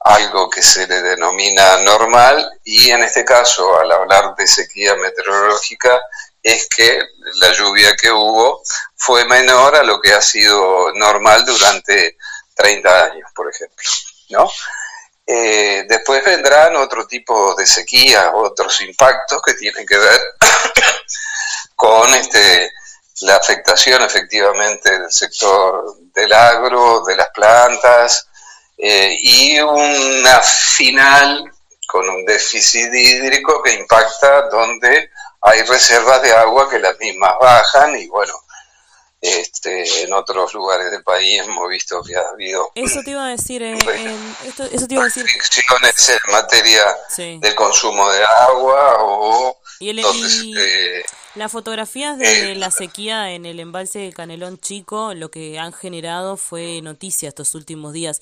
algo 0.00 0.48
que 0.48 0.62
se 0.62 0.86
le 0.86 1.02
denomina 1.02 1.78
normal 1.78 2.60
y 2.62 2.90
en 2.90 3.02
este 3.02 3.24
caso, 3.24 3.78
al 3.80 3.90
hablar 3.90 4.36
de 4.36 4.46
sequía 4.46 4.94
meteorológica, 4.94 6.00
es 6.42 6.68
que 6.68 7.00
la 7.40 7.52
lluvia 7.52 7.96
que 7.96 8.10
hubo 8.12 8.62
fue 8.94 9.24
menor 9.24 9.74
a 9.74 9.82
lo 9.82 10.00
que 10.00 10.12
ha 10.12 10.22
sido 10.22 10.92
normal 10.94 11.44
durante 11.44 12.16
30 12.54 13.04
años, 13.04 13.30
por 13.34 13.50
ejemplo, 13.50 13.90
¿no? 14.30 14.48
Eh, 15.26 15.84
después 15.88 16.24
vendrán 16.24 16.76
otro 16.76 17.04
tipo 17.08 17.56
de 17.56 17.66
sequías, 17.66 18.28
otros 18.32 18.80
impactos 18.82 19.42
que 19.42 19.54
tienen 19.54 19.84
que 19.84 19.98
ver 19.98 20.20
con 21.74 22.14
este 22.14 22.70
la 23.22 23.36
afectación 23.36 24.02
efectivamente 24.02 24.98
del 24.98 25.10
sector 25.10 25.96
del 26.14 26.32
agro, 26.32 27.02
de 27.04 27.16
las 27.16 27.28
plantas, 27.30 28.28
eh, 28.76 29.16
y 29.20 29.60
una 29.60 30.40
final 30.40 31.50
con 31.86 32.08
un 32.08 32.24
déficit 32.26 32.92
hídrico 32.92 33.62
que 33.62 33.72
impacta 33.72 34.48
donde 34.48 35.10
hay 35.40 35.62
reservas 35.62 36.20
de 36.22 36.32
agua 36.32 36.68
que 36.68 36.78
las 36.78 36.98
mismas 36.98 37.32
bajan 37.40 37.96
y 37.96 38.08
bueno, 38.08 38.34
este, 39.20 40.02
en 40.02 40.12
otros 40.12 40.52
lugares 40.52 40.90
del 40.90 41.02
país 41.02 41.40
hemos 41.40 41.68
visto 41.70 42.02
que 42.02 42.16
ha 42.16 42.28
habido 42.32 42.70
eso 42.74 43.00
te 43.02 43.12
iba 43.12 43.26
a 43.26 43.30
decir 43.30 43.62
eh, 43.62 43.74
eso 44.72 44.86
te 44.86 44.94
iba 44.94 45.04
a 45.04 45.06
decir. 45.06 45.24
en 45.26 46.32
materia 46.32 46.96
del 47.16 47.54
consumo 47.54 48.10
de 48.10 48.24
agua 48.24 48.96
o 49.00 49.58
y, 49.80 49.90
el, 49.90 49.96
las 51.36 51.52
fotografías 51.52 52.18
de 52.18 52.54
la 52.54 52.70
sequía 52.70 53.32
en 53.32 53.46
el 53.46 53.60
embalse 53.60 54.00
de 54.00 54.12
Canelón 54.12 54.58
Chico 54.58 55.14
lo 55.14 55.30
que 55.30 55.58
han 55.58 55.72
generado 55.72 56.36
fue 56.36 56.80
noticia 56.82 57.28
estos 57.28 57.54
últimos 57.54 57.92
días 57.92 58.20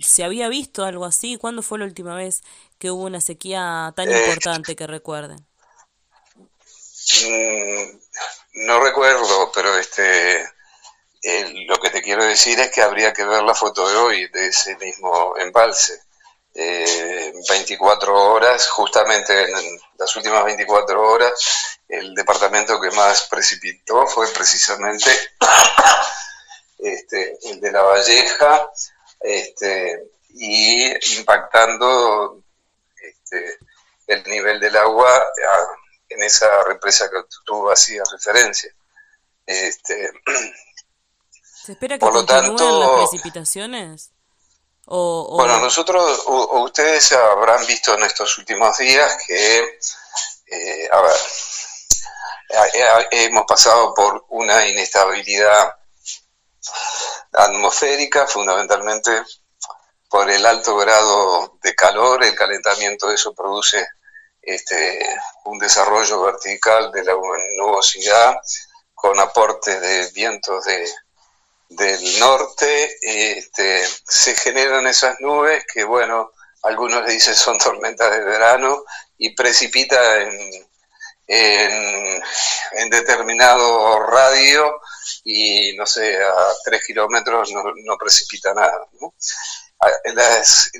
¿Se 0.00 0.24
había 0.24 0.48
visto 0.48 0.84
algo 0.84 1.04
así? 1.04 1.36
¿Cuándo 1.36 1.62
fue 1.62 1.78
la 1.78 1.84
última 1.86 2.14
vez 2.14 2.42
que 2.78 2.90
hubo 2.90 3.04
una 3.04 3.20
sequía 3.20 3.92
tan 3.96 4.10
eh, 4.10 4.16
importante 4.16 4.76
que 4.76 4.86
recuerden? 4.86 5.44
Mm, 7.24 7.98
no 8.66 8.80
recuerdo, 8.80 9.50
pero 9.54 9.76
este 9.76 10.48
lo 11.66 11.78
que 11.78 11.90
te 11.90 12.02
quiero 12.02 12.24
decir 12.24 12.58
es 12.58 12.72
que 12.72 12.82
habría 12.82 13.12
que 13.12 13.24
ver 13.24 13.42
la 13.42 13.54
foto 13.54 13.88
de 13.88 13.96
hoy 13.96 14.28
de 14.28 14.48
ese 14.48 14.76
mismo 14.76 15.34
embalse. 15.38 16.00
24 16.54 18.12
eh, 18.12 18.16
horas, 18.16 18.68
justamente 18.68 19.42
en 19.42 19.80
las 19.98 20.14
últimas 20.16 20.44
24 20.44 21.00
horas, 21.00 21.32
el 21.88 22.14
departamento 22.14 22.80
que 22.80 22.90
más 22.90 23.28
precipitó 23.28 24.06
fue 24.06 24.28
precisamente 24.32 25.10
este, 26.78 27.38
el 27.44 27.60
de 27.60 27.72
La 27.72 27.82
Valleja, 27.82 28.70
este, 29.20 30.10
y 30.30 31.16
impactando 31.18 32.42
este, 32.96 33.58
el 34.06 34.24
nivel 34.24 34.60
del 34.60 34.76
agua 34.76 35.26
en 36.08 36.22
esa 36.22 36.64
represa 36.64 37.10
que 37.10 37.18
tú 37.44 37.70
hacías 37.70 38.10
referencia. 38.10 38.74
Este, 39.46 40.12
¿Se 41.42 41.72
espera 41.72 41.96
que 41.96 42.00
por 42.00 42.14
lo 42.14 42.24
tanto, 42.24 42.80
las 42.80 43.08
precipitaciones? 43.10 44.12
Bueno, 44.86 45.58
nosotros, 45.58 46.22
o, 46.26 46.60
ustedes 46.64 47.12
habrán 47.12 47.64
visto 47.66 47.94
en 47.94 48.02
estos 48.02 48.36
últimos 48.38 48.76
días 48.78 49.16
que, 49.26 49.78
eh, 50.46 50.88
a 50.90 51.00
ver, 51.00 51.16
hemos 53.10 53.44
pasado 53.46 53.94
por 53.94 54.26
una 54.30 54.66
inestabilidad 54.66 55.76
atmosférica, 57.32 58.26
fundamentalmente 58.26 59.22
por 60.08 60.28
el 60.30 60.44
alto 60.44 60.76
grado 60.76 61.58
de 61.62 61.74
calor, 61.74 62.22
el 62.22 62.34
calentamiento 62.34 63.08
de 63.08 63.14
eso 63.14 63.32
produce 63.34 63.86
este, 64.42 65.16
un 65.44 65.58
desarrollo 65.58 66.22
vertical 66.22 66.92
de 66.92 67.04
la 67.04 67.14
nubosidad 67.56 68.36
con 68.94 69.18
aportes 69.18 69.80
de 69.80 70.10
vientos 70.12 70.64
de, 70.64 70.86
del 71.76 72.18
norte, 72.18 72.98
este, 73.00 73.86
se 74.06 74.34
generan 74.34 74.86
esas 74.86 75.16
nubes 75.20 75.64
que, 75.72 75.84
bueno, 75.84 76.32
algunos 76.62 77.06
dicen 77.06 77.34
son 77.34 77.58
tormentas 77.58 78.10
de 78.10 78.20
verano 78.24 78.84
y 79.18 79.34
precipita 79.34 80.20
en, 80.20 80.64
en, 81.26 82.90
determinado 82.90 84.00
radio 84.00 84.80
y, 85.24 85.74
no 85.76 85.86
sé, 85.86 86.22
a 86.22 86.52
tres 86.64 86.84
kilómetros 86.86 87.50
no, 87.52 87.96
precipita 87.96 88.52
nada. 88.54 88.86
Las, 90.14 90.70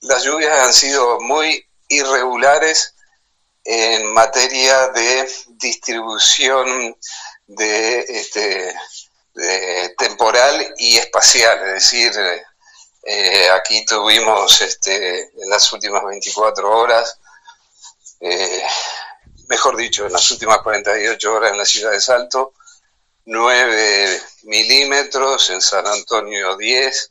las 0.00 0.24
lluvias 0.24 0.58
han 0.58 0.72
sido 0.72 1.20
muy 1.20 1.64
irregulares 1.88 2.94
en 3.64 4.12
materia 4.12 4.88
de 4.88 5.30
distribución 5.56 6.96
de, 7.46 8.00
este, 8.00 8.74
temporal 9.96 10.74
y 10.78 10.96
espacial, 10.96 11.58
es 11.66 11.74
decir, 11.74 12.12
eh, 13.06 13.50
aquí 13.50 13.84
tuvimos 13.84 14.62
este, 14.62 15.20
en 15.20 15.50
las 15.50 15.70
últimas 15.72 16.02
24 16.04 16.70
horas, 16.70 17.18
eh, 18.20 18.62
mejor 19.48 19.76
dicho, 19.76 20.06
en 20.06 20.12
las 20.12 20.30
últimas 20.30 20.62
48 20.62 21.34
horas 21.34 21.52
en 21.52 21.58
la 21.58 21.66
ciudad 21.66 21.90
de 21.90 22.00
Salto, 22.00 22.54
9 23.26 24.22
milímetros, 24.44 25.50
en 25.50 25.60
San 25.60 25.86
Antonio 25.86 26.56
10, 26.56 27.10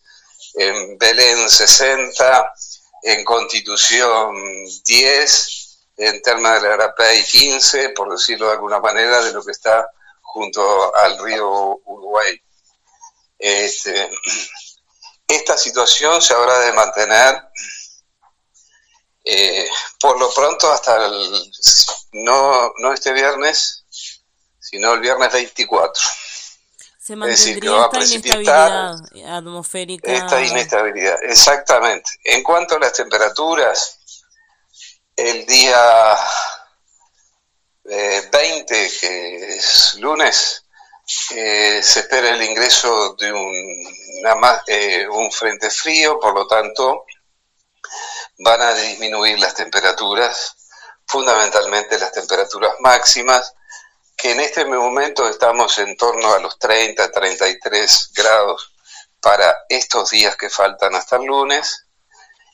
en 0.55 0.97
Belén 0.97 1.47
60, 1.47 2.53
en 3.03 3.23
Constitución 3.23 4.35
10, 4.85 5.79
en 5.97 6.21
Terma 6.23 6.59
de 6.59 6.77
la 6.77 7.13
y 7.13 7.23
15, 7.23 7.89
por 7.89 8.11
decirlo 8.11 8.47
de 8.47 8.53
alguna 8.53 8.79
manera, 8.79 9.21
de 9.21 9.31
lo 9.31 9.43
que 9.43 9.51
está 9.51 9.87
junto 10.33 10.95
al 10.95 11.19
río 11.19 11.79
Uruguay. 11.85 12.41
Este, 13.37 14.09
esta 15.27 15.57
situación 15.57 16.21
se 16.21 16.33
habrá 16.33 16.59
de 16.59 16.73
mantener 16.73 17.43
eh, 19.23 19.69
por 19.99 20.19
lo 20.19 20.33
pronto 20.33 20.71
hasta 20.71 21.05
el, 21.05 21.51
no, 22.13 22.73
no 22.79 22.93
este 22.93 23.13
viernes, 23.13 23.85
sino 24.59 24.93
el 24.93 25.01
viernes 25.01 25.31
24. 25.31 26.03
Se 26.99 27.15
mantendría 27.15 27.85
esta 27.85 28.03
inestabilidad 28.03 28.95
atmosférica. 29.27 30.11
Esta 30.11 30.41
inestabilidad, 30.41 31.19
exactamente. 31.23 32.09
En 32.23 32.41
cuanto 32.43 32.75
a 32.75 32.79
las 32.79 32.93
temperaturas, 32.93 33.99
el 35.15 35.45
día 35.45 36.17
20, 37.83 38.85
eh, 38.85 38.91
que 38.99 39.55
es 39.55 39.95
lunes, 39.95 40.65
eh, 41.35 41.81
se 41.83 41.99
espera 41.99 42.29
el 42.29 42.41
ingreso 42.41 43.15
de 43.15 43.31
un, 43.33 43.53
eh, 44.67 45.07
un 45.09 45.31
frente 45.31 45.69
frío, 45.69 46.19
por 46.19 46.33
lo 46.33 46.47
tanto 46.47 47.05
van 48.39 48.61
a 48.61 48.73
disminuir 48.73 49.39
las 49.39 49.53
temperaturas, 49.53 50.55
fundamentalmente 51.05 51.99
las 51.99 52.11
temperaturas 52.11 52.75
máximas, 52.79 53.53
que 54.15 54.31
en 54.31 54.39
este 54.39 54.65
momento 54.65 55.27
estamos 55.27 55.77
en 55.79 55.97
torno 55.97 56.33
a 56.33 56.39
los 56.39 56.57
30, 56.57 57.11
33 57.11 58.11
grados 58.15 58.73
para 59.19 59.65
estos 59.67 60.09
días 60.09 60.35
que 60.37 60.49
faltan 60.49 60.95
hasta 60.95 61.17
el 61.17 61.25
lunes 61.25 61.85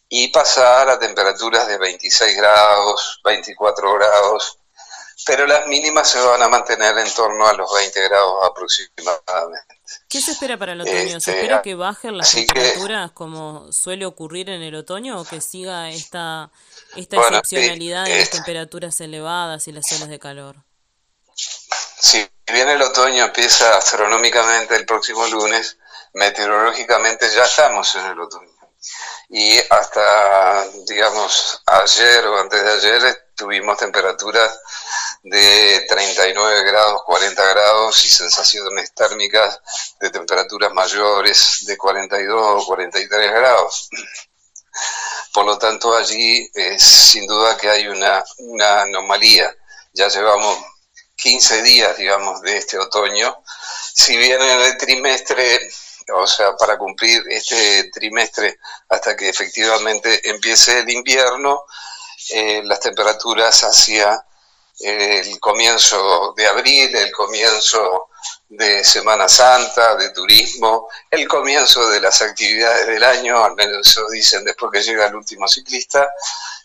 y 0.10 0.30
pasar 0.30 0.90
a 0.90 1.00
temperaturas 1.00 1.68
de 1.68 1.78
26 1.78 2.36
grados, 2.36 3.22
24 3.24 3.94
grados, 3.94 4.59
pero 5.26 5.46
las 5.46 5.68
mínimas 5.68 6.10
se 6.10 6.20
van 6.20 6.42
a 6.42 6.48
mantener 6.48 6.98
en 6.98 7.14
torno 7.14 7.48
a 7.48 7.54
los 7.54 7.72
20 7.74 8.02
grados 8.08 8.46
aproximadamente. 8.46 9.80
¿Qué 10.08 10.22
se 10.22 10.32
espera 10.32 10.58
para 10.58 10.74
el 10.74 10.82
otoño? 10.82 10.96
¿Se 10.96 11.18
este, 11.18 11.32
espera 11.32 11.62
que 11.62 11.76
bajen 11.76 12.18
las 12.18 12.32
temperaturas 12.32 13.12
como 13.12 13.72
suele 13.72 14.06
ocurrir 14.06 14.50
en 14.50 14.62
el 14.62 14.76
otoño 14.76 15.20
o 15.20 15.26
que 15.26 15.42
siga 15.42 15.90
esta, 15.90 16.52
esta 16.96 17.18
excepcionalidad 17.18 18.06
de 18.06 18.12
las 18.12 18.20
este 18.20 18.38
temperaturas 18.38 19.00
elevadas 19.02 19.68
y 19.68 19.72
las 19.72 19.92
olas 19.92 20.10
de 20.10 20.20
calor? 20.20 20.56
Si 21.36 22.28
bien 22.48 22.70
el 22.70 22.82
otoño 22.82 23.26
empieza 23.26 23.78
astronómicamente 23.78 24.76
el 24.76 24.86
próximo 24.86 25.28
lunes, 25.28 25.78
meteorológicamente 26.14 27.30
ya 27.34 27.44
estamos 27.44 27.94
en 27.96 28.06
el 28.06 28.20
otoño 28.20 28.60
y 29.30 29.60
hasta, 29.70 30.66
digamos, 30.88 31.62
ayer 31.66 32.26
o 32.26 32.40
antes 32.40 32.64
de 32.64 32.72
ayer 32.72 33.32
tuvimos 33.36 33.78
temperaturas 33.78 34.60
de 35.24 35.86
39 35.88 36.64
grados, 36.64 37.04
40 37.06 37.46
grados 37.50 38.06
y 38.06 38.10
sensaciones 38.10 38.94
térmicas 38.94 39.60
de 40.00 40.10
temperaturas 40.10 40.74
mayores 40.74 41.66
de 41.66 41.78
42 41.78 42.64
o 42.64 42.66
43 42.66 43.32
grados. 43.32 43.90
Por 45.34 45.46
lo 45.46 45.58
tanto, 45.58 45.96
allí 45.96 46.50
es 46.54 46.82
sin 46.82 47.28
duda 47.28 47.58
que 47.58 47.70
hay 47.70 47.88
una, 47.88 48.24
una 48.38 48.82
anomalía. 48.82 49.56
Ya 49.94 50.08
llevamos 50.08 50.58
15 51.16 51.62
días, 51.64 51.98
digamos, 51.98 52.42
de 52.42 52.58
este 52.58 52.78
otoño. 52.78 53.44
Si 53.94 54.18
bien 54.18 54.42
en 54.42 54.62
el 54.62 54.78
trimestre 54.78 55.60
o 56.14 56.28
sea, 56.28 56.56
para 56.56 56.78
cumplir 56.78 57.24
este 57.30 57.90
trimestre 57.92 58.60
hasta 58.90 59.16
que 59.16 59.30
efectivamente 59.30 60.30
empiece 60.30 60.80
el 60.80 60.90
invierno, 60.90 61.66
eh, 62.32 62.62
las 62.64 62.80
temperaturas 62.80 63.64
hacia 63.64 64.14
eh, 64.14 64.20
el 64.80 65.40
comienzo 65.40 66.34
de 66.36 66.48
abril, 66.48 66.96
el 66.96 67.12
comienzo 67.12 68.10
de 68.48 68.84
Semana 68.84 69.28
Santa, 69.28 69.96
de 69.96 70.10
turismo, 70.12 70.88
el 71.10 71.28
comienzo 71.28 71.88
de 71.90 72.02
las 72.02 72.22
actividades 72.22 72.88
del 72.88 73.04
año, 73.04 73.44
al 73.44 73.56
menos 73.56 73.88
eso 73.88 74.10
dicen 74.10 74.44
después 74.44 74.72
que 74.72 74.82
llega 74.82 75.08
el 75.08 75.16
último 75.16 75.48
ciclista, 75.48 76.10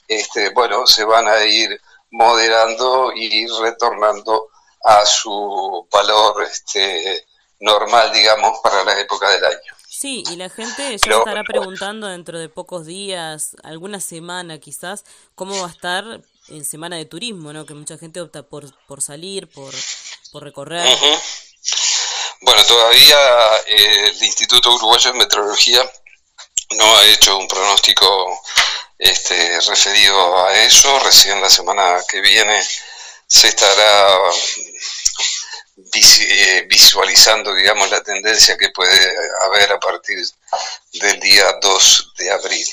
este, 0.07 0.51
bueno, 0.51 0.87
se 0.87 1.05
van 1.05 1.29
a 1.29 1.45
ir 1.45 1.81
moderando 2.11 3.13
y 3.15 3.47
retornando 3.61 4.49
a 4.85 5.05
su 5.05 5.87
valor 5.91 6.45
este, 6.45 7.27
normal, 7.61 8.13
digamos, 8.13 8.61
para 8.63 8.85
la 8.85 9.01
época 9.01 9.29
del 9.31 9.45
año. 9.45 9.75
Sí, 9.89 10.25
y 10.31 10.37
la 10.37 10.49
gente 10.49 10.97
ya 10.99 11.17
estará 11.17 11.43
preguntando 11.45 12.07
dentro 12.07 12.39
de 12.39 12.49
pocos 12.49 12.85
días, 12.85 13.57
alguna 13.63 14.01
semana 14.01 14.59
quizás, 14.59 15.05
cómo 15.35 15.59
va 15.61 15.69
a 15.69 15.71
estar 15.71 16.21
en 16.49 16.65
semana 16.65 16.97
de 16.97 17.07
turismo, 17.07 17.53
¿no? 17.53 17.65
Que 17.67 17.75
mucha 17.75 17.99
gente 17.99 18.21
opta 18.21 18.43
por, 18.43 18.65
por 18.87 19.03
salir, 19.03 19.49
por, 19.49 19.75
por 20.33 20.43
recorrer. 20.43 20.87
Bueno, 22.41 22.63
todavía 22.65 23.17
eh, 23.67 24.11
el 24.11 24.23
Instituto 24.23 24.75
Uruguayo 24.75 25.13
de 25.13 25.19
Meteorología 25.19 25.91
no 26.77 26.97
ha 26.97 27.07
hecho 27.07 27.39
un 27.39 27.49
pronóstico 27.49 28.43
este, 28.99 29.61
referido 29.61 30.47
a 30.47 30.53
eso. 30.65 30.99
Recién 30.99 31.41
la 31.41 31.49
semana 31.49 32.03
que 32.07 32.21
viene 32.21 32.63
se 33.27 33.49
estará 33.49 34.19
eh, 35.95 36.67
visualizando, 36.69 37.55
digamos, 37.55 37.91
la 37.91 38.03
tendencia 38.03 38.57
que 38.57 38.71
puede 38.71 39.15
haber 39.43 39.73
a 39.73 39.81
partir 39.81 40.19
del 40.93 41.21
día 41.21 41.59
2 41.61 42.13
de 42.19 42.31
abril. 42.31 42.67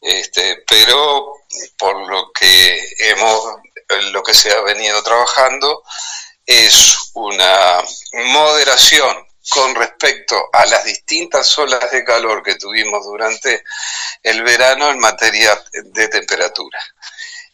Este, 0.00 0.62
pero 0.66 1.32
por 1.78 2.08
lo 2.08 2.30
que 2.32 2.94
hemos, 2.98 3.56
lo 4.12 4.22
que 4.22 4.34
se 4.34 4.52
ha 4.52 4.60
venido 4.60 5.02
trabajando 5.02 5.82
es 6.44 6.96
una 7.14 7.82
moderación 8.12 9.26
con 9.48 9.74
respecto 9.74 10.48
a 10.52 10.66
las 10.66 10.84
distintas 10.84 11.56
olas 11.58 11.90
de 11.90 12.04
calor 12.04 12.42
que 12.42 12.56
tuvimos 12.56 13.04
durante 13.04 13.62
el 14.22 14.42
verano 14.42 14.90
en 14.90 14.98
materia 14.98 15.62
de 15.72 16.08
temperatura. 16.08 16.78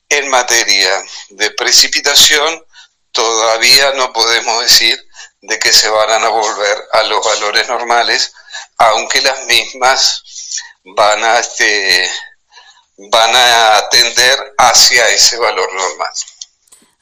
En 0.09 0.29
materia 0.29 1.03
de 1.31 1.51
precipitación, 1.51 2.65
todavía 3.13 3.93
no 3.93 4.13
podemos 4.13 4.63
decir 4.63 4.99
de 5.43 5.59
que 5.59 5.73
se 5.73 5.89
van 5.89 6.25
a 6.25 6.29
volver 6.29 6.79
a 6.93 7.03
los 7.05 7.25
valores 7.25 7.69
normales, 7.69 8.33
aunque 8.79 9.21
las 9.21 9.45
mismas 9.45 10.23
van 10.85 11.23
a, 11.25 11.39
este, 11.39 12.11
van 13.11 13.35
a 13.35 13.79
atender 13.79 14.55
hacia 14.59 15.09
ese 15.09 15.39
valor 15.39 15.73
normal. 15.75 16.13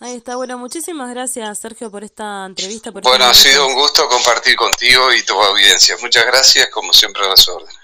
Ahí 0.02 0.16
está, 0.16 0.36
bueno, 0.36 0.56
muchísimas 0.56 1.10
gracias 1.10 1.58
Sergio 1.58 1.90
por 1.90 2.04
esta 2.04 2.46
entrevista. 2.46 2.90
bueno, 2.90 3.26
ha 3.26 3.34
sido 3.34 3.66
un 3.66 3.74
gusto 3.74 4.08
compartir 4.08 4.56
contigo 4.56 5.12
y 5.12 5.22
tu 5.22 5.38
audiencia. 5.40 5.94
Muchas 6.00 6.24
gracias, 6.24 6.68
como 6.70 6.92
siempre 6.94 7.22
a 7.24 7.28
las 7.28 7.46
órdenes. 7.48 7.76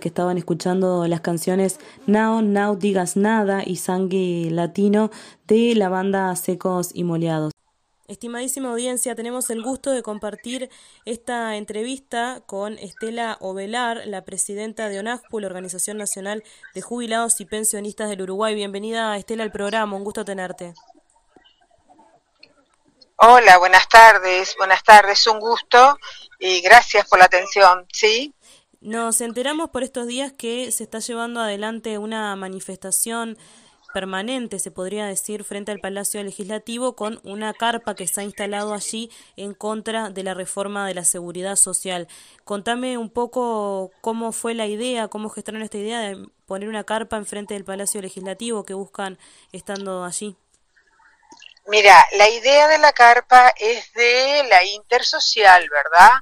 Que 0.00 0.08
estaban 0.08 0.38
escuchando 0.38 1.06
las 1.06 1.20
canciones 1.20 1.78
Now, 2.06 2.42
Now 2.42 2.76
Digas 2.76 3.16
Nada 3.16 3.62
y 3.64 3.76
Sangre 3.76 4.50
Latino 4.50 5.10
de 5.46 5.74
la 5.74 5.88
banda 5.88 6.34
Secos 6.36 6.90
y 6.94 7.04
Moleados. 7.04 7.52
Estimadísima 8.08 8.70
audiencia, 8.70 9.14
tenemos 9.14 9.50
el 9.50 9.62
gusto 9.62 9.90
de 9.90 10.02
compartir 10.02 10.70
esta 11.04 11.56
entrevista 11.56 12.42
con 12.46 12.78
Estela 12.78 13.36
Ovelar, 13.40 14.06
la 14.06 14.24
presidenta 14.24 14.88
de 14.88 14.98
ONASPU, 14.98 15.40
la 15.40 15.46
Organización 15.48 15.98
Nacional 15.98 16.42
de 16.74 16.80
Jubilados 16.80 17.38
y 17.42 17.44
Pensionistas 17.44 18.08
del 18.08 18.22
Uruguay. 18.22 18.54
Bienvenida, 18.54 19.14
Estela, 19.18 19.42
al 19.42 19.52
programa, 19.52 19.94
un 19.94 20.04
gusto 20.04 20.24
tenerte. 20.24 20.72
Hola, 23.16 23.58
buenas 23.58 23.88
tardes, 23.88 24.54
buenas 24.56 24.82
tardes, 24.84 25.26
un 25.26 25.40
gusto 25.40 25.98
y 26.38 26.62
gracias 26.62 27.06
por 27.08 27.18
la 27.18 27.24
atención, 27.24 27.84
¿sí? 27.92 28.32
Nos 28.80 29.20
enteramos 29.20 29.70
por 29.70 29.82
estos 29.82 30.06
días 30.06 30.32
que 30.32 30.70
se 30.70 30.84
está 30.84 31.00
llevando 31.00 31.40
adelante 31.40 31.98
una 31.98 32.36
manifestación 32.36 33.36
permanente, 33.92 34.60
se 34.60 34.70
podría 34.70 35.06
decir, 35.06 35.42
frente 35.42 35.72
al 35.72 35.80
Palacio 35.80 36.22
Legislativo 36.22 36.94
con 36.94 37.20
una 37.24 37.52
carpa 37.54 37.96
que 37.96 38.06
se 38.06 38.20
ha 38.20 38.24
instalado 38.24 38.74
allí 38.74 39.10
en 39.36 39.52
contra 39.54 40.10
de 40.10 40.22
la 40.22 40.34
reforma 40.34 40.86
de 40.86 40.94
la 40.94 41.04
seguridad 41.04 41.56
social. 41.56 42.06
Contame 42.44 42.98
un 42.98 43.10
poco 43.10 43.90
cómo 44.00 44.30
fue 44.30 44.54
la 44.54 44.66
idea, 44.66 45.08
cómo 45.08 45.28
gestaron 45.28 45.62
esta 45.62 45.78
idea 45.78 46.00
de 46.00 46.28
poner 46.46 46.68
una 46.68 46.84
carpa 46.84 47.16
enfrente 47.16 47.54
del 47.54 47.64
Palacio 47.64 48.00
Legislativo 48.00 48.62
que 48.62 48.74
buscan 48.74 49.18
estando 49.50 50.04
allí. 50.04 50.36
Mira, 51.66 52.06
la 52.16 52.28
idea 52.28 52.68
de 52.68 52.78
la 52.78 52.92
carpa 52.92 53.52
es 53.58 53.92
de 53.92 54.46
la 54.48 54.64
intersocial, 54.64 55.68
¿verdad? 55.68 56.12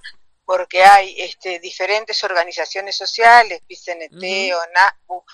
Porque 0.47 0.85
hay 0.85 1.21
este, 1.21 1.59
diferentes 1.59 2.23
organizaciones 2.25 2.97
sociales, 2.97 3.61
PCNT, 3.69 4.55
ONAPU, 4.55 5.25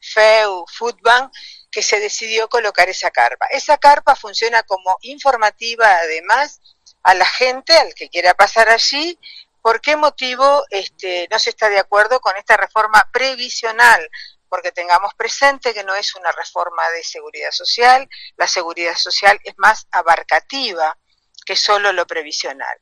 FEU, 0.00 0.64
Foodbank, 0.66 1.32
que 1.70 1.82
se 1.82 2.00
decidió 2.00 2.48
colocar 2.48 2.88
esa 2.88 3.10
carpa. 3.10 3.46
Esa 3.46 3.78
carpa 3.78 4.16
funciona 4.16 4.64
como 4.64 4.96
informativa 5.02 5.96
además 5.98 6.60
a 7.04 7.14
la 7.14 7.24
gente, 7.24 7.72
al 7.78 7.94
que 7.94 8.08
quiera 8.08 8.34
pasar 8.34 8.68
allí, 8.68 9.18
por 9.62 9.80
qué 9.80 9.94
motivo 9.94 10.64
este, 10.70 11.28
no 11.30 11.38
se 11.38 11.50
está 11.50 11.68
de 11.68 11.78
acuerdo 11.78 12.20
con 12.20 12.36
esta 12.36 12.56
reforma 12.56 13.08
previsional, 13.12 14.10
porque 14.48 14.72
tengamos 14.72 15.14
presente 15.14 15.72
que 15.72 15.84
no 15.84 15.94
es 15.94 16.14
una 16.16 16.32
reforma 16.32 16.88
de 16.90 17.04
seguridad 17.04 17.50
social, 17.52 18.08
la 18.36 18.48
seguridad 18.48 18.96
social 18.96 19.38
es 19.44 19.54
más 19.56 19.86
abarcativa 19.92 20.98
que 21.44 21.54
solo 21.56 21.92
lo 21.92 22.06
previsional. 22.06 22.76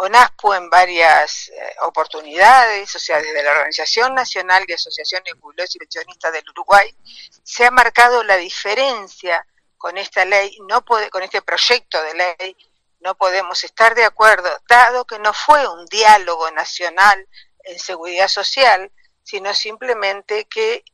ONASPO 0.00 0.54
en 0.54 0.70
varias 0.70 1.48
eh, 1.48 1.76
oportunidades, 1.82 2.94
o 2.94 3.00
sea, 3.00 3.20
desde 3.20 3.42
la 3.42 3.50
Organización 3.50 4.14
Nacional 4.14 4.64
de 4.64 4.74
Asociaciones 4.74 5.34
Jubilados 5.40 5.74
y 5.74 5.78
Pensionistas 5.80 6.32
del 6.32 6.48
Uruguay, 6.50 6.94
se 7.42 7.64
ha 7.64 7.72
marcado 7.72 8.22
la 8.22 8.36
diferencia 8.36 9.44
con 9.76 9.98
esta 9.98 10.24
ley, 10.24 10.56
no 10.68 10.84
puede, 10.84 11.10
con 11.10 11.24
este 11.24 11.42
proyecto 11.42 12.00
de 12.00 12.14
ley, 12.14 12.56
no 13.00 13.16
podemos 13.16 13.64
estar 13.64 13.96
de 13.96 14.04
acuerdo, 14.04 14.48
dado 14.68 15.04
que 15.04 15.18
no 15.18 15.32
fue 15.32 15.66
un 15.66 15.84
diálogo 15.86 16.48
nacional 16.52 17.26
en 17.64 17.78
seguridad 17.80 18.28
social, 18.28 18.92
sino 19.24 19.52
simplemente 19.52 20.44
que 20.44 20.84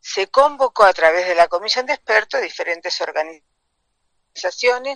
se 0.00 0.26
convocó 0.26 0.82
a 0.82 0.92
través 0.92 1.28
de 1.28 1.36
la 1.36 1.46
comisión 1.46 1.86
de 1.86 1.92
expertos 1.92 2.40
diferentes 2.40 3.00
organizaciones, 3.00 3.49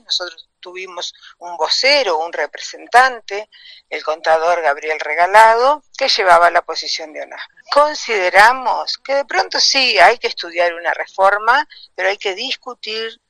nosotros 0.05 0.49
tuvimos 0.61 1.15
un 1.39 1.57
vocero, 1.57 2.19
un 2.19 2.33
representante, 2.33 3.51
el 3.91 4.03
contador 4.03 4.63
Gabriel 4.63 4.99
Regalado, 5.01 5.83
que 5.97 6.09
llevaba 6.09 6.51
la 6.51 6.63
posición 6.63 7.13
de 7.13 7.23
ONA. 7.23 7.37
Consideramos 7.73 8.99
que 8.99 9.15
de 9.15 9.25
pronto 9.25 9.61
sí 9.61 9.99
hay 9.99 10.19
que 10.19 10.29
estudiar 10.29 10.75
una 10.75 10.95
reforma, 10.95 11.69
pero 11.95 12.09
hay 12.09 12.17
que 12.17 12.35
discutir 12.35 13.21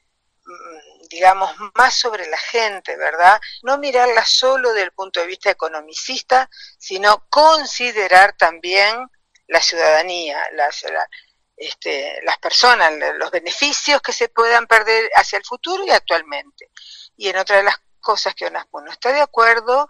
mm, 0.44 0.94
digamos, 1.08 1.50
más 1.74 1.94
sobre 1.94 2.26
la 2.28 2.38
gente, 2.38 2.96
¿verdad? 2.96 3.40
No 3.62 3.78
mirarla 3.78 4.24
solo 4.24 4.72
desde 4.72 4.86
el 4.86 4.92
punto 4.92 5.20
de 5.20 5.26
vista 5.26 5.50
economicista, 5.50 6.48
sino 6.78 7.26
considerar 7.28 8.34
también 8.36 9.08
la 9.46 9.60
ciudadanía, 9.60 10.42
las, 10.52 10.84
este, 11.56 12.20
las 12.24 12.38
personas, 12.38 12.92
los 13.18 13.30
beneficios 13.30 14.00
que 14.02 14.12
se 14.12 14.28
puedan 14.28 14.66
perder 14.66 15.10
hacia 15.16 15.38
el 15.38 15.44
futuro 15.44 15.84
y 15.84 15.90
actualmente. 15.90 16.70
Y 17.16 17.28
en 17.28 17.36
otra 17.36 17.58
de 17.58 17.64
las 17.64 17.76
cosas 18.00 18.34
que 18.34 18.46
ONASPO 18.46 18.80
no 18.82 18.90
está 18.90 19.12
de 19.12 19.20
acuerdo, 19.20 19.88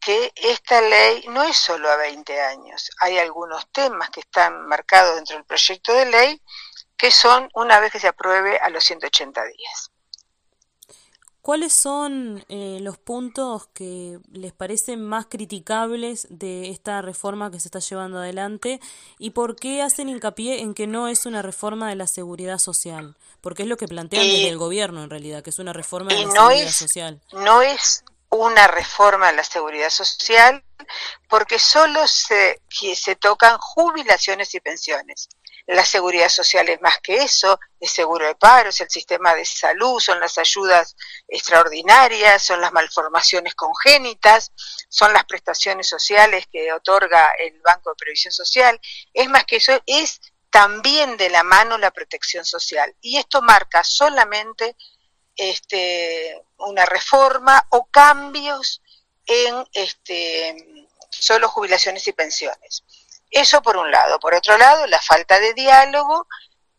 que 0.00 0.32
esta 0.36 0.80
ley 0.82 1.24
no 1.28 1.42
es 1.44 1.56
solo 1.56 1.90
a 1.90 1.96
20 1.96 2.40
años. 2.42 2.90
Hay 3.00 3.18
algunos 3.18 3.66
temas 3.72 4.10
que 4.10 4.20
están 4.20 4.66
marcados 4.66 5.16
dentro 5.16 5.36
del 5.36 5.46
proyecto 5.46 5.94
de 5.94 6.06
ley 6.06 6.42
que 6.96 7.10
son 7.10 7.48
una 7.54 7.80
vez 7.80 7.90
que 7.90 8.00
se 8.00 8.08
apruebe 8.08 8.58
a 8.58 8.68
los 8.68 8.84
180 8.84 9.44
días. 9.44 9.90
¿Cuáles 11.44 11.74
son 11.74 12.42
eh, 12.48 12.78
los 12.80 12.96
puntos 12.96 13.66
que 13.74 14.18
les 14.32 14.54
parecen 14.54 15.04
más 15.04 15.26
criticables 15.26 16.26
de 16.30 16.70
esta 16.70 17.02
reforma 17.02 17.50
que 17.50 17.60
se 17.60 17.68
está 17.68 17.80
llevando 17.80 18.16
adelante 18.16 18.80
y 19.18 19.28
por 19.28 19.54
qué 19.54 19.82
hacen 19.82 20.08
hincapié 20.08 20.62
en 20.62 20.72
que 20.72 20.86
no 20.86 21.06
es 21.06 21.26
una 21.26 21.42
reforma 21.42 21.90
de 21.90 21.96
la 21.96 22.06
seguridad 22.06 22.56
social? 22.56 23.18
Porque 23.42 23.64
es 23.64 23.68
lo 23.68 23.76
que 23.76 23.86
plantean 23.86 24.24
desde 24.24 24.48
el 24.48 24.56
gobierno 24.56 25.04
en 25.04 25.10
realidad, 25.10 25.42
que 25.42 25.50
es 25.50 25.58
una 25.58 25.74
reforma 25.74 26.14
de 26.14 26.24
la 26.24 26.30
seguridad 26.30 26.70
social. 26.70 27.20
No 27.32 27.60
es 27.60 28.04
una 28.30 28.66
reforma 28.66 29.26
de 29.26 29.36
la 29.36 29.44
seguridad 29.44 29.90
social 29.90 30.64
porque 31.28 31.58
solo 31.58 32.08
se, 32.08 32.62
se 32.70 33.16
tocan 33.16 33.58
jubilaciones 33.58 34.54
y 34.54 34.60
pensiones. 34.60 35.28
La 35.66 35.84
seguridad 35.84 36.28
social 36.28 36.68
es 36.68 36.80
más 36.82 36.98
que 37.00 37.16
eso, 37.16 37.58
es 37.80 37.90
seguro 37.90 38.26
de 38.26 38.34
paro, 38.34 38.68
el 38.68 38.90
sistema 38.90 39.34
de 39.34 39.46
salud, 39.46 39.98
son 39.98 40.20
las 40.20 40.36
ayudas 40.36 40.94
extraordinarias, 41.26 42.42
son 42.42 42.60
las 42.60 42.72
malformaciones 42.72 43.54
congénitas, 43.54 44.52
son 44.90 45.14
las 45.14 45.24
prestaciones 45.24 45.88
sociales 45.88 46.46
que 46.52 46.70
otorga 46.72 47.30
el 47.40 47.60
Banco 47.62 47.90
de 47.90 47.96
Previsión 47.96 48.32
Social. 48.32 48.78
Es 49.14 49.28
más 49.28 49.46
que 49.46 49.56
eso, 49.56 49.72
es 49.86 50.20
también 50.50 51.16
de 51.16 51.30
la 51.30 51.42
mano 51.42 51.78
la 51.78 51.90
protección 51.90 52.44
social. 52.44 52.94
Y 53.00 53.16
esto 53.16 53.40
marca 53.40 53.82
solamente 53.82 54.76
este, 55.34 56.40
una 56.58 56.84
reforma 56.86 57.66
o 57.70 57.86
cambios 57.86 58.82
en 59.26 59.66
este, 59.72 60.86
solo 61.10 61.48
jubilaciones 61.48 62.06
y 62.06 62.12
pensiones. 62.12 62.84
Eso 63.30 63.62
por 63.62 63.76
un 63.76 63.90
lado. 63.90 64.18
Por 64.20 64.34
otro 64.34 64.56
lado, 64.58 64.86
la 64.86 65.00
falta 65.00 65.38
de 65.40 65.54
diálogo 65.54 66.26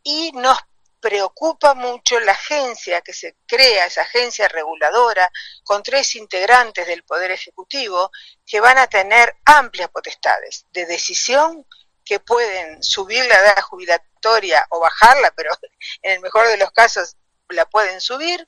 y 0.04 0.32
nos 0.34 0.58
preocupa 1.06 1.76
mucho 1.76 2.20
la 2.20 2.32
agencia 2.32 3.02
que 3.02 3.14
se 3.14 3.36
crea, 3.46 3.86
esa 3.86 4.02
agencia 4.02 4.48
reguladora, 4.48 5.32
con 5.64 5.84
tres 5.84 6.16
integrantes 6.16 6.88
del 6.88 7.04
Poder 7.04 7.30
Ejecutivo, 7.30 8.10
que 8.44 8.60
van 8.60 8.80
a 8.80 8.88
tener 8.88 9.36
amplias 9.46 9.90
potestades 9.90 10.66
de 10.72 10.88
decisión 10.88 11.64
que 12.04 12.20
pueden 12.20 12.82
subir 12.82 13.24
la 13.26 13.36
edad 13.36 13.62
jubilatoria 13.62 14.66
o 14.70 14.80
bajarla, 14.80 15.32
pero 15.36 15.52
en 16.02 16.14
el 16.14 16.22
mejor 16.22 16.48
de 16.48 16.58
los 16.58 16.72
casos 16.72 17.18
la 17.50 17.68
pueden 17.68 18.02
subir, 18.02 18.48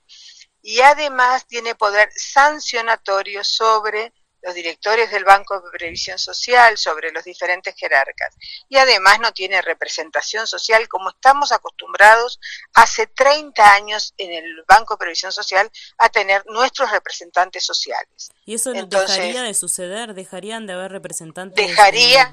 y 0.62 0.82
además 0.82 1.46
tiene 1.46 1.76
poder 1.76 2.10
sancionatorio 2.16 3.44
sobre 3.44 4.14
los 4.48 4.56
directores 4.56 5.12
del 5.12 5.26
Banco 5.26 5.60
de 5.60 5.70
Previsión 5.72 6.18
Social, 6.18 6.78
sobre 6.78 7.12
los 7.12 7.26
diferentes 7.26 7.76
jerarcas. 7.76 8.34
Y 8.70 8.78
además 8.78 9.20
no 9.20 9.34
tiene 9.34 9.62
representación 9.62 10.48
social 10.48 10.88
como 10.88 11.10
estamos 11.10 11.52
acostumbrados 11.52 12.40
hace 12.74 13.08
30 13.08 13.74
años 13.74 14.14
en 14.18 14.32
el 14.32 14.64
Banco 14.66 14.94
de 14.94 15.00
Previsión 15.00 15.34
Social 15.34 15.70
a 15.98 16.08
tener 16.10 16.46
nuestros 16.48 16.90
representantes 16.92 17.66
sociales. 17.66 18.30
¿Y 18.46 18.56
eso 18.56 18.72
dejaría 18.72 19.44
de 19.44 19.54
suceder? 19.54 20.14
¿Dejarían 20.14 20.66
de 20.66 20.74
haber 20.74 20.94
representantes 20.94 21.76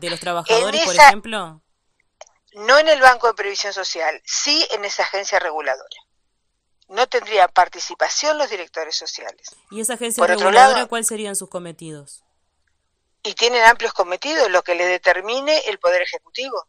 de, 0.01 0.11
los 0.11 0.21
trabajadores, 0.21 0.85
por 0.85 0.95
ejemplo? 0.95 1.63
No 2.53 2.79
en 2.79 2.87
el 2.87 3.01
Banco 3.01 3.27
de 3.27 3.35
Previsión 3.35 3.73
Social, 3.73 4.23
sí 4.25 4.65
en 4.71 4.85
esa 4.85 5.03
agencia 5.03 5.41
reguladora 5.41 6.04
no 6.95 7.09
tendría 7.09 7.49
participación 7.49 8.39
los 8.39 8.49
directores 8.49 8.97
sociales. 8.97 9.55
¿Y 9.71 9.81
esa 9.81 9.95
agencia 9.95 10.25
reguladora 10.27 10.87
cuáles 10.87 11.09
serían 11.09 11.37
sus 11.37 11.51
cometidos? 11.51 12.23
Y 13.23 13.35
tienen 13.35 13.65
amplios 13.65 13.93
cometidos, 13.93 14.51
lo 14.51 14.63
que 14.63 14.75
le 14.75 14.87
determine 14.87 15.59
el 15.67 15.79
Poder 15.79 16.03
Ejecutivo. 16.03 16.67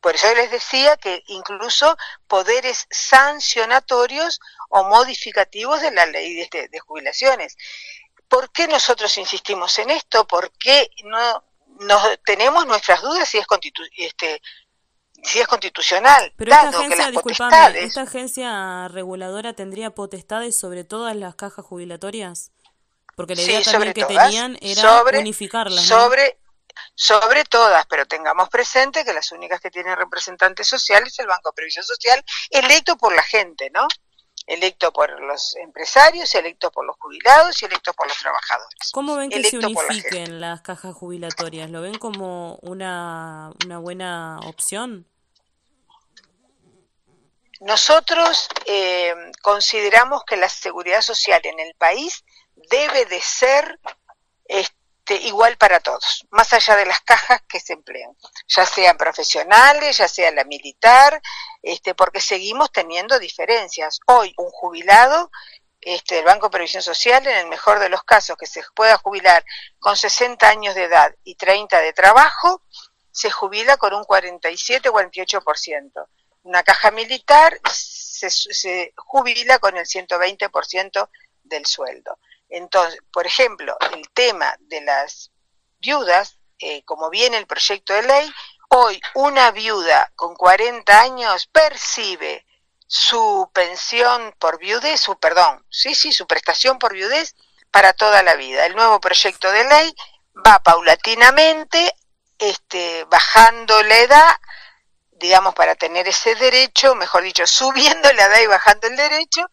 Por 0.00 0.14
eso 0.14 0.32
les 0.34 0.50
decía 0.50 0.96
que 0.96 1.22
incluso 1.28 1.96
poderes 2.26 2.86
sancionatorios 2.90 4.40
o 4.70 4.84
modificativos 4.84 5.80
de 5.82 5.90
la 5.90 6.06
ley 6.06 6.48
de, 6.48 6.78
jubilaciones. 6.80 7.56
¿Por 8.28 8.50
qué 8.50 8.66
nosotros 8.66 9.16
insistimos 9.18 9.78
en 9.78 9.90
esto? 9.90 10.26
¿Por 10.26 10.50
qué 10.52 10.90
no, 11.04 11.44
tenemos 12.24 12.66
nuestras 12.66 13.02
dudas 13.02 13.28
si 13.28 13.38
es 13.38 13.46
este, 13.98 14.40
si 15.22 15.40
es 15.40 15.46
constitucional. 15.46 16.32
Pero 16.36 16.52
esta 16.52 16.68
agencia, 16.68 17.08
¿esta 17.76 18.02
agencia 18.02 18.88
reguladora 18.88 19.52
tendría 19.52 19.90
potestades 19.90 20.56
sobre 20.56 20.84
todas 20.84 21.16
las 21.16 21.34
cajas 21.34 21.64
jubilatorias? 21.64 22.52
Porque 23.16 23.34
la 23.34 23.42
idea 23.42 23.62
también 23.62 23.92
que 23.92 24.04
tenían 24.04 24.58
era 24.60 25.02
unificarlas. 25.02 25.84
Sobre, 25.84 26.38
sobre 26.94 27.44
todas, 27.44 27.84
pero 27.86 28.06
tengamos 28.06 28.48
presente 28.48 29.04
que 29.04 29.12
las 29.12 29.30
únicas 29.32 29.60
que 29.60 29.70
tienen 29.70 29.96
representantes 29.96 30.66
sociales 30.66 31.12
es 31.12 31.18
el 31.18 31.26
Banco 31.26 31.50
de 31.50 31.54
Previsión 31.54 31.84
Social, 31.84 32.24
electo 32.50 32.96
por 32.96 33.14
la 33.14 33.22
gente, 33.22 33.70
¿no? 33.74 33.86
Electo 34.46 34.92
por 34.92 35.20
los 35.22 35.54
empresarios, 35.56 36.34
electo 36.34 36.70
por 36.70 36.84
los 36.84 36.96
jubilados 36.98 37.62
y 37.62 37.66
electo 37.66 37.92
por 37.92 38.08
los 38.08 38.16
trabajadores. 38.18 38.90
¿Cómo 38.92 39.16
ven 39.16 39.30
que 39.30 39.44
se 39.44 39.58
unifiquen 39.58 40.40
las 40.40 40.62
cajas 40.62 40.94
jubilatorias? 40.94 41.70
¿Lo 41.70 41.82
ven 41.82 41.98
como 41.98 42.56
una, 42.62 43.52
una 43.64 43.78
buena 43.78 44.40
opción? 44.46 45.06
Nosotros 47.60 48.48
eh, 48.64 49.14
consideramos 49.42 50.24
que 50.24 50.36
la 50.36 50.48
seguridad 50.48 51.02
social 51.02 51.42
en 51.44 51.60
el 51.60 51.74
país 51.74 52.24
debe 52.70 53.04
de 53.04 53.20
ser 53.20 53.78
este, 54.46 54.79
igual 55.16 55.56
para 55.56 55.80
todos, 55.80 56.26
más 56.30 56.52
allá 56.52 56.76
de 56.76 56.86
las 56.86 57.00
cajas 57.00 57.42
que 57.48 57.60
se 57.60 57.74
emplean, 57.74 58.16
ya 58.48 58.66
sean 58.66 58.96
profesionales, 58.96 59.98
ya 59.98 60.08
sea 60.08 60.30
la 60.30 60.44
militar, 60.44 61.20
este, 61.62 61.94
porque 61.94 62.20
seguimos 62.20 62.72
teniendo 62.72 63.18
diferencias. 63.18 64.00
Hoy 64.06 64.34
un 64.36 64.50
jubilado 64.50 65.30
este, 65.80 66.16
del 66.16 66.24
Banco 66.24 66.46
de 66.46 66.52
Previsión 66.52 66.82
Social, 66.82 67.26
en 67.26 67.36
el 67.36 67.46
mejor 67.46 67.78
de 67.78 67.88
los 67.88 68.04
casos, 68.04 68.36
que 68.36 68.46
se 68.46 68.62
pueda 68.74 68.98
jubilar 68.98 69.44
con 69.78 69.96
60 69.96 70.48
años 70.48 70.74
de 70.74 70.84
edad 70.84 71.14
y 71.24 71.34
30 71.34 71.78
de 71.80 71.92
trabajo, 71.92 72.62
se 73.10 73.30
jubila 73.30 73.76
con 73.76 73.94
un 73.94 74.04
47 74.04 74.88
o 74.88 74.92
48% 74.92 76.06
una 76.42 76.62
caja 76.62 76.90
militar 76.90 77.60
se, 77.70 78.92
jubila 78.96 79.58
con 79.58 79.76
el 79.76 79.86
120% 79.86 81.08
del 81.44 81.66
sueldo. 81.66 82.18
Entonces, 82.50 83.00
por 83.12 83.26
ejemplo, 83.26 83.76
el 83.92 84.08
tema 84.10 84.54
de 84.60 84.80
las 84.82 85.30
viudas, 85.78 86.38
eh, 86.58 86.84
como 86.84 87.08
viene 87.10 87.38
el 87.38 87.46
proyecto 87.46 87.94
de 87.94 88.02
ley, 88.02 88.32
hoy 88.68 89.00
una 89.14 89.50
viuda 89.50 90.12
con 90.16 90.34
40 90.34 91.00
años 91.00 91.46
percibe 91.46 92.44
su 92.86 93.50
pensión 93.54 94.34
por 94.38 94.58
viudez, 94.58 95.00
su 95.00 95.18
perdón, 95.18 95.64
sí, 95.70 95.94
sí, 95.94 96.12
su 96.12 96.26
prestación 96.26 96.78
por 96.78 96.92
viudez 96.92 97.36
para 97.70 97.92
toda 97.92 98.22
la 98.22 98.34
vida. 98.34 98.66
El 98.66 98.74
nuevo 98.74 99.00
proyecto 99.00 99.50
de 99.50 99.64
ley 99.64 99.94
va 100.46 100.58
paulatinamente 100.58 101.94
este, 102.38 103.04
bajando 103.04 103.82
la 103.84 103.96
edad 103.98 104.36
digamos, 105.20 105.54
para 105.54 105.74
tener 105.74 106.08
ese 106.08 106.34
derecho, 106.34 106.94
mejor 106.94 107.22
dicho, 107.22 107.46
subiendo 107.46 108.12
la 108.12 108.24
edad 108.24 108.40
y 108.40 108.46
bajando 108.46 108.88
el 108.88 108.96
derecho, 108.96 109.48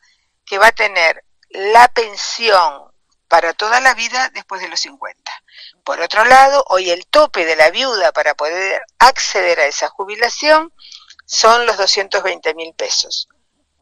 que 0.45 0.57
va 0.57 0.67
a 0.67 0.71
tener 0.71 1.23
la 1.49 1.87
pensión 1.89 2.86
para 3.27 3.53
toda 3.53 3.81
la 3.81 3.93
vida 3.93 4.29
después 4.33 4.61
de 4.61 4.69
los 4.69 4.79
50. 4.79 5.31
Por 5.83 6.01
otro 6.01 6.25
lado, 6.25 6.63
hoy 6.69 6.89
el 6.89 7.05
tope 7.07 7.45
de 7.45 7.55
la 7.55 7.69
viuda 7.71 8.11
para 8.11 8.35
poder 8.35 8.81
acceder 8.99 9.59
a 9.59 9.67
esa 9.67 9.89
jubilación 9.89 10.73
son 11.25 11.65
los 11.65 11.77
220 11.77 12.53
mil 12.55 12.73
pesos. 12.73 13.27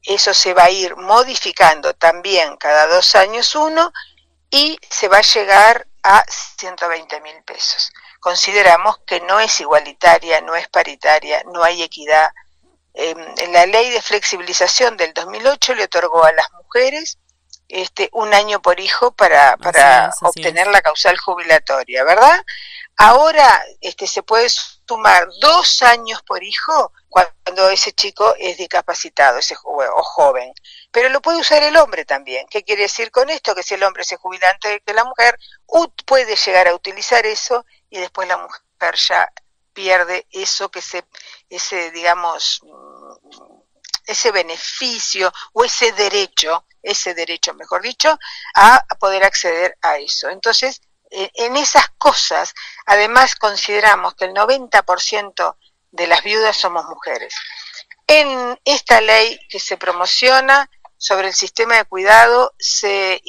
Eso 0.03 0.33
se 0.33 0.53
va 0.53 0.65
a 0.65 0.69
ir 0.69 0.95
modificando 0.95 1.93
también 1.93 2.57
cada 2.57 2.87
dos 2.87 3.15
años 3.15 3.55
uno 3.55 3.91
y 4.49 4.77
se 4.89 5.07
va 5.07 5.17
a 5.17 5.21
llegar 5.21 5.87
a 6.03 6.23
120 6.27 7.21
mil 7.21 7.43
pesos. 7.43 7.91
Consideramos 8.19 8.99
que 9.05 9.19
no 9.21 9.39
es 9.39 9.59
igualitaria, 9.59 10.41
no 10.41 10.55
es 10.55 10.67
paritaria, 10.69 11.43
no 11.51 11.63
hay 11.63 11.83
equidad. 11.83 12.29
Eh, 12.93 13.15
la 13.49 13.65
ley 13.65 13.89
de 13.89 14.01
flexibilización 14.01 14.97
del 14.97 15.13
2008 15.13 15.75
le 15.75 15.83
otorgó 15.83 16.23
a 16.23 16.31
las 16.31 16.51
mujeres 16.53 17.17
este, 17.67 18.09
un 18.13 18.33
año 18.33 18.61
por 18.61 18.79
hijo 18.79 19.11
para, 19.11 19.57
para 19.57 20.11
obtener 20.21 20.67
la 20.67 20.81
causal 20.81 21.17
jubilatoria, 21.17 22.03
¿verdad? 22.03 22.43
Ahora 22.97 23.63
este, 23.81 24.07
se 24.07 24.23
puede 24.23 24.47
sumar 24.49 25.27
dos 25.41 25.81
años 25.81 26.21
por 26.23 26.43
hijo 26.43 26.91
cuando 27.09 27.69
ese 27.69 27.91
chico 27.91 28.35
es 28.39 28.57
discapacitado 28.57 29.37
ese 29.37 29.55
o 29.63 30.03
joven. 30.03 30.53
Pero 30.91 31.09
lo 31.09 31.21
puede 31.21 31.39
usar 31.39 31.63
el 31.63 31.75
hombre 31.77 32.05
también. 32.05 32.45
¿Qué 32.49 32.63
quiere 32.63 32.83
decir 32.83 33.11
con 33.11 33.29
esto? 33.29 33.55
Que 33.55 33.63
si 33.63 33.73
el 33.73 33.83
hombre 33.83 34.03
se 34.03 34.15
jubila 34.15 34.49
antes 34.49 34.81
que 34.85 34.93
la 34.93 35.03
mujer, 35.03 35.37
puede 36.05 36.35
llegar 36.35 36.67
a 36.67 36.75
utilizar 36.75 37.25
eso 37.25 37.65
y 37.89 37.99
después 37.99 38.27
la 38.27 38.37
mujer 38.37 38.95
ya 38.95 39.31
pierde 39.73 40.25
eso 40.31 40.69
que 40.69 40.81
se, 40.81 41.03
ese, 41.49 41.91
digamos, 41.91 42.61
ese 44.05 44.31
beneficio 44.31 45.31
o 45.53 45.63
ese 45.63 45.91
derecho, 45.93 46.65
ese 46.81 47.13
derecho, 47.13 47.53
mejor 47.53 47.81
dicho, 47.81 48.17
a 48.55 48.85
poder 48.99 49.23
acceder 49.23 49.77
a 49.81 49.97
eso. 49.97 50.29
Entonces, 50.29 50.81
en 51.09 51.55
esas 51.55 51.89
cosas, 51.97 52.53
además 52.85 53.35
consideramos 53.35 54.15
que 54.15 54.25
el 54.25 54.33
90% 54.33 55.55
de 55.91 56.07
las 56.07 56.23
viudas 56.23 56.57
somos 56.57 56.85
mujeres. 56.85 57.33
En 58.07 58.59
esta 58.65 59.01
ley 59.01 59.39
que 59.49 59.59
se 59.59 59.77
promociona 59.77 60.69
sobre 60.97 61.29
el 61.29 61.33
sistema 61.33 61.75
de 61.75 61.85
cuidado 61.85 62.53
se 62.59 63.21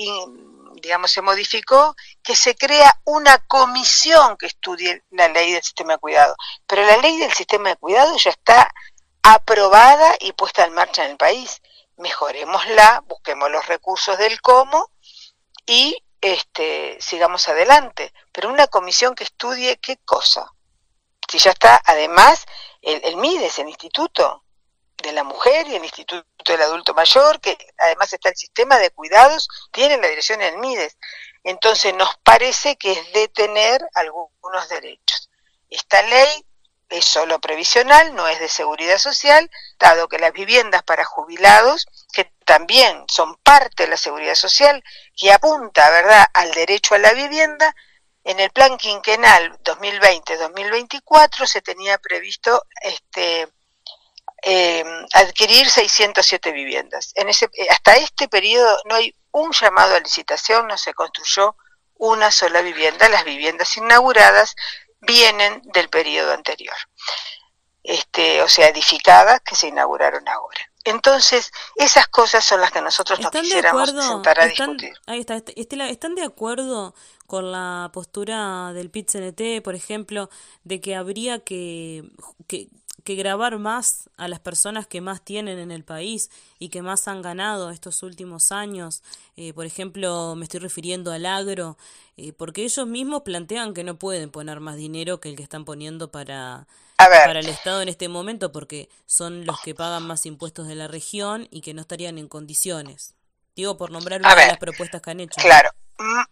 digamos 0.83 1.11
se 1.11 1.23
modificó 1.23 1.97
que 2.23 2.37
se 2.37 2.55
crea 2.55 3.01
una 3.05 3.39
comisión 3.39 4.37
que 4.37 4.47
estudie 4.47 5.03
la 5.11 5.29
ley 5.29 5.53
del 5.53 5.63
sistema 5.63 5.95
de 5.95 5.99
cuidado, 5.99 6.37
pero 6.67 6.85
la 6.85 6.99
ley 6.99 7.17
del 7.17 7.33
sistema 7.33 7.71
de 7.71 7.77
cuidado 7.77 8.17
ya 8.19 8.31
está 8.31 8.73
aprobada 9.35 10.15
y 10.21 10.33
puesta 10.33 10.65
en 10.65 10.73
marcha 10.73 11.05
en 11.05 11.13
el 11.13 11.17
país. 11.17 11.61
Mejorémosla, 11.97 13.03
busquemos 13.07 13.51
los 13.51 13.67
recursos 13.67 14.17
del 14.19 14.41
cómo 14.41 14.91
y 15.67 16.05
este, 16.21 16.97
sigamos 17.01 17.49
adelante. 17.49 18.13
Pero 18.33 18.51
una 18.51 18.69
comisión 18.69 19.15
que 19.15 19.25
estudie 19.25 19.79
qué 19.79 19.97
cosa. 20.05 20.53
Si 21.29 21.39
ya 21.39 21.51
está, 21.51 21.83
además, 21.85 22.47
el, 22.83 23.17
MIDES, 23.17 23.59
el 23.59 23.69
Instituto 23.69 24.45
de 25.03 25.13
la 25.13 25.25
Mujer 25.25 25.67
y 25.67 25.75
el 25.75 25.85
Instituto 25.85 26.25
del 26.45 26.63
Adulto 26.63 26.95
Mayor, 26.95 27.41
que 27.41 27.59
además 27.79 28.13
está 28.13 28.29
el 28.29 28.37
sistema 28.37 28.79
de 28.79 28.91
cuidados, 28.91 29.49
tienen 29.73 30.01
la 30.01 30.09
dirección 30.09 30.39
del 30.39 30.59
MIDES. 30.59 30.97
Entonces 31.43 31.95
nos 31.95 32.17
parece 32.23 32.77
que 32.77 32.93
es 32.93 33.13
detener 33.13 33.85
algunos 33.95 34.69
derechos. 34.69 35.31
Esta 35.69 36.01
ley 36.03 36.46
es 36.89 37.05
solo 37.05 37.41
previsional, 37.41 38.15
no 38.15 38.29
es 38.29 38.39
de 38.41 38.49
seguridad 38.49 38.99
social, 38.99 39.51
dado 39.79 40.09
que 40.09 40.19
las 40.19 40.33
viviendas 40.33 40.83
para 40.83 41.05
jubilados, 41.05 41.87
que 42.13 42.33
también 42.45 43.05
son 43.09 43.37
parte 43.37 43.85
de 43.85 43.91
la 43.91 43.97
seguridad 43.97 44.35
social, 44.35 44.83
que 45.17 45.33
apunta, 45.33 45.91
¿verdad?, 45.91 46.27
al 46.33 46.53
derecho 46.53 46.95
a 46.95 46.99
la 46.99 47.13
vivienda, 47.13 47.75
en 48.27 48.41
el 48.41 48.51
plan 48.51 48.77
quinquenal 48.77 49.57
2020-2024 49.63 51.47
se 51.47 51.63
tenía 51.63 51.97
previsto 51.99 52.65
este 52.81 53.49
eh, 54.43 54.85
adquirir 55.13 55.71
607 55.71 56.51
viviendas. 56.51 57.13
En 57.15 57.29
ese, 57.29 57.49
hasta 57.71 57.95
este 57.95 58.29
periodo 58.29 58.79
no 58.87 58.97
hay 58.97 59.15
un 59.31 59.53
llamado 59.53 59.95
a 59.95 60.01
licitación, 60.01 60.67
no 60.67 60.77
se 60.77 60.93
construyó 60.93 61.57
una 61.95 62.33
sola 62.33 62.63
vivienda. 62.63 63.09
Las 63.09 63.25
viviendas 63.25 63.77
inauguradas 63.77 64.57
vienen 65.01 65.63
del 65.73 65.89
periodo 65.89 66.33
anterior, 66.33 66.77
este, 67.83 68.43
o 68.43 68.49
sea, 68.49 68.69
edificadas 68.69 69.41
que 69.41 69.55
se 69.55 69.69
inauguraron 69.69 70.29
ahora. 70.29 70.61
Entonces, 70.87 71.51
esas 71.75 72.07
cosas 72.07 72.45
son 72.45 72.61
las 72.61 72.71
que 72.71 72.81
nosotros 72.81 73.19
nos 73.19 73.33
quisiéramos 73.33 73.91
sentar 73.91 74.41
a 74.41 74.47
discutir. 74.47 74.95
Ahí 75.07 75.19
está, 75.19 75.43
Estela, 75.57 75.89
¿están 75.89 76.15
de 76.15 76.23
acuerdo 76.23 76.95
con 77.27 77.51
la 77.51 77.91
postura 77.93 78.73
del 78.73 78.91
pit 78.91 79.11
por 79.65 79.75
ejemplo, 79.75 80.31
de 80.63 80.81
que 80.81 80.95
habría 80.95 81.41
que, 81.41 82.05
que, 82.47 82.69
que, 83.03 83.17
grabar 83.17 83.59
más 83.59 84.09
a 84.17 84.29
las 84.29 84.39
personas 84.39 84.87
que 84.87 85.01
más 85.01 85.25
tienen 85.25 85.59
en 85.59 85.73
el 85.73 85.83
país 85.85 86.31
y 86.61 86.69
que 86.69 86.83
más 86.83 87.09
han 87.09 87.21
ganado 87.21 87.71
estos 87.71 88.05
últimos 88.05 88.53
años? 88.53 89.03
Eh, 89.37 89.53
por 89.55 89.67
ejemplo, 89.67 90.37
me 90.37 90.45
estoy 90.45 90.61
refiriendo 90.61 91.11
al 91.11 91.27
agro, 91.27 91.77
eh, 92.17 92.33
porque 92.33 92.63
ellos 92.63 92.87
mismos 92.87 93.23
plantean 93.23 93.75
que 93.75 93.85
no 93.85 93.99
pueden 93.99 94.31
poner 94.31 94.61
más 94.61 94.77
dinero 94.77 95.21
que 95.21 95.29
el 95.29 95.37
que 95.37 95.43
están 95.43 95.65
poniendo 95.65 96.11
para, 96.11 96.67
para 96.97 97.41
el 97.41 97.49
Estado 97.49 97.83
en 97.83 97.89
este 97.89 98.09
momento, 98.09 98.53
porque 98.53 98.89
son 99.07 99.45
los 99.45 99.61
que 99.61 99.75
pagan 99.75 100.07
más 100.07 100.25
impuestos 100.25 100.67
de 100.67 100.75
la 100.75 100.89
región 100.89 101.47
y 101.51 101.61
que 101.61 101.75
no 101.75 101.83
estarían 101.83 102.19
en 102.19 102.29
condiciones. 102.29 103.15
Digo, 103.55 103.77
por 103.77 103.91
nombrar 103.91 104.21
una 104.21 104.35
de 104.35 104.47
las 104.47 104.59
propuestas 104.59 105.03
que 105.03 105.11
han 105.11 105.21
hecho. 105.21 105.41
Claro, 105.41 105.71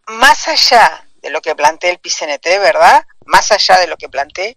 más 0.07 0.49
allá 0.49 1.07
de 1.23 1.31
lo 1.31 1.41
que 1.41 1.55
plantea 1.55 1.91
el 1.91 1.99
PCNT, 1.99 2.45
¿verdad? 2.61 3.05
Más 3.27 3.51
allá 3.51 3.79
de 3.79 3.87
lo 3.87 3.97
que 3.97 4.09
planteé, 4.09 4.57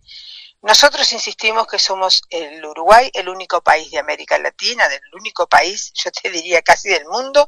nosotros 0.62 1.12
insistimos 1.14 1.68
que 1.68 1.80
somos 1.80 2.24
el 2.30 2.64
Uruguay, 2.66 3.10
el 3.14 3.30
único 3.30 3.62
país 3.62 3.92
de 3.92 4.00
América 4.00 4.38
Latina, 4.40 4.90
del 4.90 5.02
único 5.14 5.48
país, 5.48 5.94
yo 5.94 6.12
te 6.12 6.30
diría 6.30 6.62
casi 6.62 6.90
del 6.90 7.06
mundo, 7.06 7.48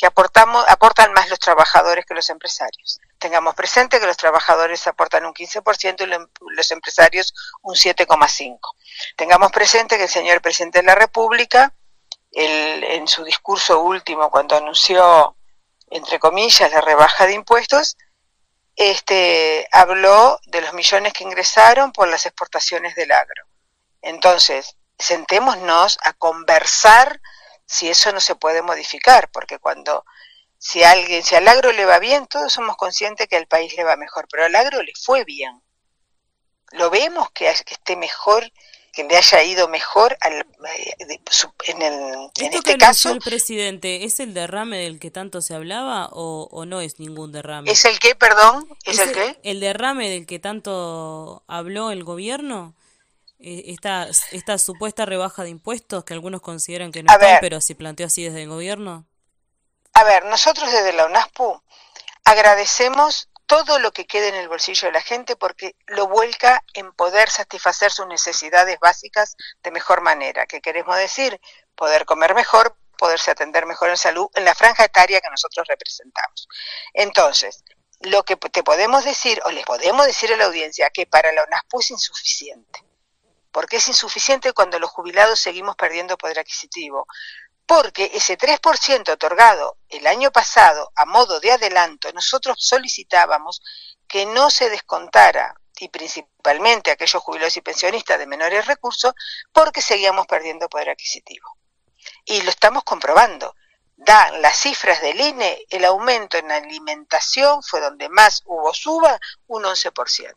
que 0.00 0.06
aportamos, 0.06 0.64
aportan 0.66 1.12
más 1.12 1.28
los 1.28 1.38
trabajadores 1.38 2.06
que 2.06 2.14
los 2.14 2.30
empresarios. 2.30 3.00
Tengamos 3.18 3.54
presente 3.54 4.00
que 4.00 4.06
los 4.06 4.16
trabajadores 4.16 4.86
aportan 4.86 5.26
un 5.26 5.34
15% 5.34 6.00
y 6.00 6.54
los 6.56 6.70
empresarios 6.70 7.34
un 7.60 7.74
7,5%. 7.74 8.58
Tengamos 9.14 9.52
presente 9.52 9.98
que 9.98 10.04
el 10.04 10.08
señor 10.08 10.40
presidente 10.40 10.78
de 10.78 10.86
la 10.86 10.94
República, 10.94 11.74
en 12.32 13.06
su 13.08 13.24
discurso 13.24 13.82
último, 13.82 14.30
cuando 14.30 14.56
anunció, 14.56 15.36
entre 15.90 16.18
comillas, 16.18 16.72
la 16.72 16.80
rebaja 16.80 17.26
de 17.26 17.34
impuestos, 17.34 17.98
este, 18.76 19.68
habló 19.70 20.40
de 20.46 20.62
los 20.62 20.72
millones 20.72 21.12
que 21.12 21.24
ingresaron 21.24 21.92
por 21.92 22.08
las 22.08 22.24
exportaciones 22.24 22.94
del 22.94 23.12
agro. 23.12 23.44
Entonces, 24.00 24.76
sentémonos 24.98 25.98
a 26.02 26.14
conversar 26.14 27.20
si 27.70 27.88
eso 27.88 28.10
no 28.12 28.18
se 28.18 28.34
puede 28.34 28.62
modificar, 28.62 29.30
porque 29.30 29.60
cuando 29.60 30.04
si 30.58 30.82
alguien, 30.82 31.22
si 31.22 31.36
al 31.36 31.46
agro 31.46 31.70
le 31.70 31.84
va 31.84 32.00
bien, 32.00 32.26
todos 32.26 32.52
somos 32.52 32.76
conscientes 32.76 33.28
que 33.28 33.36
al 33.36 33.46
país 33.46 33.76
le 33.76 33.84
va 33.84 33.96
mejor, 33.96 34.26
pero 34.28 34.44
al 34.44 34.56
agro 34.56 34.82
le 34.82 34.92
fue 35.00 35.24
bien. 35.24 35.62
Lo 36.72 36.90
vemos 36.90 37.30
que, 37.30 37.48
esté 37.48 37.94
mejor, 37.94 38.50
que 38.92 39.04
le 39.04 39.16
haya 39.16 39.44
ido 39.44 39.68
mejor 39.68 40.18
al, 40.20 40.40
eh, 40.40 41.20
en, 41.68 41.82
el, 41.82 42.30
en 42.40 42.54
este 42.54 42.76
caso. 42.76 43.12
el 43.12 43.20
presidente 43.20 44.04
es 44.04 44.18
el 44.18 44.34
derrame 44.34 44.78
del 44.78 44.98
que 44.98 45.12
tanto 45.12 45.40
se 45.40 45.54
hablaba 45.54 46.08
o, 46.10 46.64
no 46.66 46.80
es 46.80 46.98
ningún 46.98 47.30
derrame? 47.30 47.70
¿Es 47.70 47.84
el 47.84 48.00
qué, 48.00 48.16
perdón? 48.16 48.68
¿Es, 48.84 48.98
el 48.98 49.12
qué? 49.12 49.38
¿El 49.44 49.60
derrame 49.60 50.10
del 50.10 50.26
que 50.26 50.40
tanto 50.40 51.44
habló 51.46 51.92
el 51.92 52.02
gobierno? 52.02 52.74
Eh, 53.42 53.72
esta, 53.72 54.06
esta 54.32 54.58
supuesta 54.58 55.06
rebaja 55.06 55.42
de 55.42 55.48
impuestos 55.48 56.04
que 56.04 56.12
algunos 56.12 56.42
consideran 56.42 56.92
que 56.92 57.02
no 57.02 57.10
están, 57.10 57.38
pero 57.40 57.62
se 57.62 57.74
planteó 57.74 58.06
así 58.06 58.22
desde 58.22 58.42
el 58.42 58.50
gobierno? 58.50 59.06
A 59.94 60.04
ver, 60.04 60.26
nosotros 60.26 60.70
desde 60.70 60.92
la 60.92 61.06
UNASPU 61.06 61.62
agradecemos 62.24 63.30
todo 63.46 63.78
lo 63.78 63.92
que 63.92 64.06
quede 64.06 64.28
en 64.28 64.34
el 64.34 64.48
bolsillo 64.48 64.88
de 64.88 64.92
la 64.92 65.00
gente 65.00 65.36
porque 65.36 65.74
lo 65.86 66.06
vuelca 66.06 66.62
en 66.74 66.92
poder 66.92 67.30
satisfacer 67.30 67.90
sus 67.90 68.06
necesidades 68.06 68.78
básicas 68.78 69.36
de 69.62 69.70
mejor 69.70 70.02
manera. 70.02 70.44
¿Qué 70.44 70.60
queremos 70.60 70.96
decir? 70.96 71.40
Poder 71.74 72.04
comer 72.04 72.34
mejor, 72.34 72.76
poderse 72.98 73.30
atender 73.30 73.64
mejor 73.64 73.88
en 73.88 73.96
salud 73.96 74.28
en 74.34 74.44
la 74.44 74.54
franja 74.54 74.84
etaria 74.84 75.20
que 75.22 75.30
nosotros 75.30 75.66
representamos. 75.66 76.46
Entonces, 76.92 77.64
lo 78.00 78.22
que 78.22 78.36
te 78.36 78.62
podemos 78.62 79.02
decir, 79.02 79.40
o 79.46 79.50
les 79.50 79.64
podemos 79.64 80.04
decir 80.04 80.30
a 80.30 80.36
la 80.36 80.44
audiencia, 80.44 80.90
que 80.90 81.06
para 81.06 81.32
la 81.32 81.42
UNASPU 81.44 81.80
es 81.80 81.90
insuficiente 81.90 82.89
porque 83.52 83.76
es 83.76 83.88
insuficiente 83.88 84.52
cuando 84.52 84.78
los 84.78 84.90
jubilados 84.90 85.40
seguimos 85.40 85.76
perdiendo 85.76 86.16
poder 86.16 86.38
adquisitivo. 86.38 87.06
Porque 87.66 88.10
ese 88.14 88.36
3% 88.36 89.12
otorgado 89.12 89.76
el 89.88 90.06
año 90.06 90.30
pasado 90.30 90.90
a 90.96 91.04
modo 91.04 91.40
de 91.40 91.52
adelanto, 91.52 92.12
nosotros 92.12 92.56
solicitábamos 92.58 93.62
que 94.08 94.26
no 94.26 94.50
se 94.50 94.70
descontara, 94.70 95.54
y 95.78 95.88
principalmente 95.88 96.90
aquellos 96.90 97.22
jubilados 97.22 97.56
y 97.56 97.62
pensionistas 97.62 98.18
de 98.18 98.26
menores 98.26 98.66
recursos, 98.66 99.14
porque 99.52 99.80
seguíamos 99.80 100.26
perdiendo 100.26 100.68
poder 100.68 100.90
adquisitivo. 100.90 101.56
Y 102.24 102.42
lo 102.42 102.50
estamos 102.50 102.84
comprobando. 102.84 103.54
Dan 103.96 104.42
las 104.42 104.56
cifras 104.56 105.00
del 105.00 105.20
INE, 105.20 105.66
el 105.68 105.84
aumento 105.84 106.38
en 106.38 106.50
alimentación 106.50 107.62
fue 107.62 107.80
donde 107.80 108.08
más 108.08 108.42
hubo 108.46 108.72
suba, 108.74 109.18
un 109.46 109.64
11%, 109.64 110.34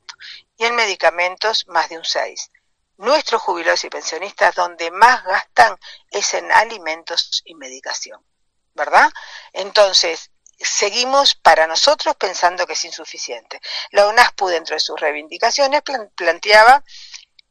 y 0.57 0.65
en 0.65 0.75
medicamentos 0.75 1.65
más 1.67 1.89
de 1.89 1.97
un 1.97 2.03
6% 2.03 2.62
nuestros 2.97 3.41
jubilados 3.41 3.83
y 3.83 3.89
pensionistas 3.89 4.55
donde 4.55 4.91
más 4.91 5.23
gastan 5.23 5.77
es 6.09 6.33
en 6.33 6.51
alimentos 6.51 7.41
y 7.45 7.55
medicación, 7.55 8.23
¿verdad? 8.73 9.11
Entonces, 9.51 10.31
seguimos 10.59 11.35
para 11.35 11.67
nosotros 11.67 12.15
pensando 12.15 12.65
que 12.65 12.73
es 12.73 12.85
insuficiente. 12.85 13.59
La 13.91 14.07
UNASPU 14.07 14.47
dentro 14.47 14.75
de 14.75 14.79
sus 14.79 14.99
reivindicaciones 14.99 15.81
planteaba 16.15 16.83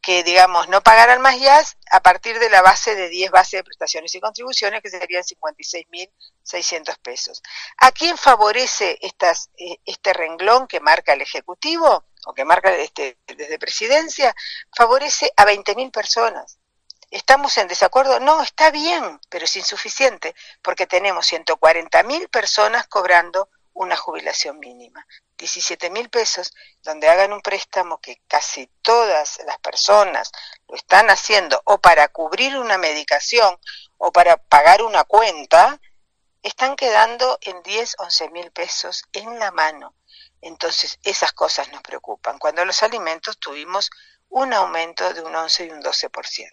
que, 0.03 0.23
digamos, 0.23 0.67
no 0.67 0.83
pagaran 0.83 1.21
más 1.21 1.37
IAS 1.37 1.77
a 1.89 2.01
partir 2.01 2.37
de 2.37 2.49
la 2.49 2.61
base 2.61 2.93
de 2.93 3.07
10 3.07 3.31
bases 3.31 3.59
de 3.59 3.63
prestaciones 3.63 4.13
y 4.13 4.19
contribuciones, 4.19 4.81
que 4.81 4.89
serían 4.89 5.23
56.600 5.23 6.97
pesos. 7.01 7.41
¿A 7.77 7.91
quién 7.93 8.17
favorece 8.17 8.99
estas, 9.01 9.49
eh, 9.57 9.77
este 9.85 10.11
renglón 10.11 10.67
que 10.67 10.81
marca 10.81 11.13
el 11.13 11.21
Ejecutivo 11.21 12.03
o 12.25 12.33
que 12.33 12.45
marca 12.45 12.73
este, 12.75 13.17
desde 13.27 13.59
Presidencia? 13.59 14.35
Favorece 14.75 15.31
a 15.35 15.45
20.000 15.45 15.91
personas. 15.91 16.57
¿Estamos 17.11 17.57
en 17.57 17.67
desacuerdo? 17.67 18.19
No, 18.19 18.41
está 18.41 18.71
bien, 18.71 19.19
pero 19.29 19.45
es 19.45 19.55
insuficiente, 19.55 20.33
porque 20.61 20.87
tenemos 20.87 21.31
140.000 21.31 22.29
personas 22.29 22.87
cobrando 22.87 23.49
una 23.73 23.95
jubilación 23.95 24.59
mínima. 24.59 25.05
17 25.37 25.89
mil 25.89 26.09
pesos, 26.09 26.53
donde 26.83 27.09
hagan 27.09 27.33
un 27.33 27.41
préstamo 27.41 27.99
que 27.99 28.21
casi 28.27 28.67
todas 28.81 29.41
las 29.45 29.59
personas 29.59 30.31
lo 30.67 30.75
están 30.75 31.09
haciendo 31.09 31.61
o 31.65 31.79
para 31.79 32.07
cubrir 32.07 32.57
una 32.57 32.77
medicación 32.77 33.59
o 33.97 34.11
para 34.11 34.37
pagar 34.37 34.81
una 34.83 35.03
cuenta, 35.03 35.79
están 36.41 36.75
quedando 36.75 37.37
en 37.41 37.61
10, 37.63 37.95
11 37.99 38.29
mil 38.29 38.51
pesos 38.51 39.03
en 39.13 39.39
la 39.39 39.51
mano. 39.51 39.95
Entonces, 40.43 40.99
esas 41.03 41.31
cosas 41.31 41.71
nos 41.71 41.81
preocupan. 41.81 42.37
Cuando 42.37 42.65
los 42.65 42.83
alimentos 42.83 43.39
tuvimos 43.39 43.89
un 44.29 44.53
aumento 44.53 45.13
de 45.13 45.21
un 45.21 45.33
11 45.33 45.65
y 45.65 45.69
un 45.69 45.81
12%. 45.81 46.51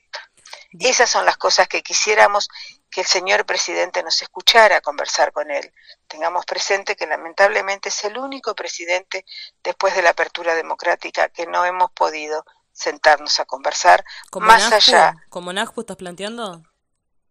Esas 0.79 1.11
son 1.11 1.25
las 1.25 1.37
cosas 1.37 1.67
que 1.67 1.83
quisiéramos 1.83 2.49
que 2.91 3.01
el 3.01 3.07
señor 3.07 3.45
presidente 3.47 4.03
nos 4.03 4.23
escuchara 4.23 4.81
conversar 4.81 5.33
con 5.33 5.51
él. 5.51 5.73
Tengamos 6.07 6.45
presente 6.45 6.95
que 6.95 7.07
lamentablemente 7.07 7.89
es 7.89 8.05
el 8.05 8.19
único 8.19 8.55
presidente 8.55 9.25
después 9.63 9.95
de 9.95 10.03
la 10.03 10.11
apertura 10.11 10.55
democrática 10.55 11.29
que 11.29 11.47
no 11.47 11.65
hemos 11.65 11.91
podido 11.93 12.45
sentarnos 12.73 13.41
a 13.41 13.45
conversar 13.45 14.05
más 14.35 14.73
allá. 14.73 15.15
¿Como 15.29 15.53
NASPU 15.53 15.81
estás 15.81 15.97
planteando? 15.97 16.63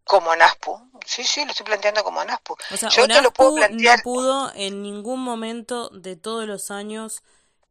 Como 0.10 0.36
NASPU, 0.36 0.90
sí, 1.06 1.24
sí, 1.24 1.46
lo 1.46 1.52
estoy 1.52 1.68
planteando 1.68 2.04
como 2.04 2.26
NASPU. 2.26 2.58
O 2.74 2.78
sea, 2.78 2.90
Yo 2.90 3.08
te 3.08 3.22
lo 3.22 3.32
puedo 3.32 3.54
plantear. 3.54 3.98
no 4.00 4.04
pudo 4.04 4.52
en 4.56 4.82
ningún 4.82 5.20
momento 5.20 5.90
de 5.90 6.16
todos 6.16 6.48
los 6.48 6.72
años 6.72 7.22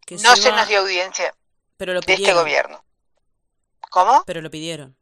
que 0.07 0.18
No 0.18 0.36
se 0.36 0.53
nos 0.53 0.68
dio 0.68 0.78
audiencia 0.78 1.34
pero 1.76 1.95
lo 1.95 2.01
de 2.01 2.14
este 2.14 2.32
gobierno. 2.32 2.84
¿Cómo? 3.91 4.22
Pero 4.24 4.41
lo 4.41 4.53
pidieron. 4.53 4.97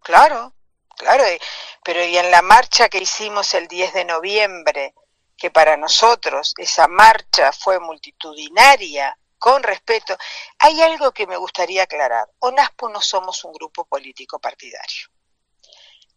Claro, 0.00 0.54
claro, 0.98 1.24
pero 1.82 2.04
y 2.04 2.18
en 2.18 2.30
la 2.30 2.42
marcha 2.42 2.90
que 2.90 2.98
hicimos 2.98 3.54
el 3.54 3.66
10 3.66 3.94
de 3.94 4.04
noviembre, 4.04 4.94
que 5.38 5.50
para 5.50 5.78
nosotros 5.78 6.52
esa 6.58 6.88
marcha 6.88 7.52
fue 7.52 7.80
multitudinaria, 7.80 9.16
con 9.38 9.62
respeto, 9.62 10.14
hay 10.58 10.82
algo 10.82 11.12
que 11.12 11.26
me 11.26 11.38
gustaría 11.38 11.84
aclarar. 11.84 12.28
ONASPO 12.40 12.90
no 12.90 13.00
somos 13.00 13.42
un 13.44 13.54
grupo 13.54 13.86
político 13.86 14.38
partidario 14.38 15.08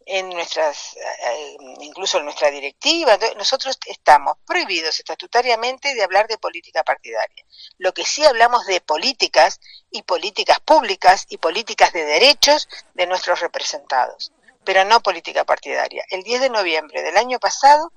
en 0.06 0.30
nuestras, 0.30 0.96
eh, 0.96 1.56
incluso 1.80 2.18
en 2.18 2.24
nuestra 2.24 2.50
directiva, 2.50 3.18
nosotros 3.36 3.76
estamos 3.86 4.36
prohibidos 4.46 5.00
estatutariamente 5.00 5.94
de 5.94 6.02
hablar 6.02 6.28
de 6.28 6.38
política 6.38 6.84
partidaria. 6.84 7.44
Lo 7.78 7.92
que 7.92 8.04
sí 8.04 8.24
hablamos 8.24 8.64
de 8.66 8.80
políticas 8.80 9.60
y 9.90 10.02
políticas 10.02 10.60
públicas 10.60 11.26
y 11.28 11.38
políticas 11.38 11.92
de 11.92 12.04
derechos 12.04 12.68
de 12.94 13.06
nuestros 13.08 13.40
representados, 13.40 14.32
pero 14.64 14.84
no 14.84 15.00
política 15.00 15.44
partidaria. 15.44 16.04
El 16.10 16.22
10 16.22 16.42
de 16.42 16.50
noviembre 16.50 17.02
del 17.02 17.16
año 17.16 17.40
pasado, 17.40 17.92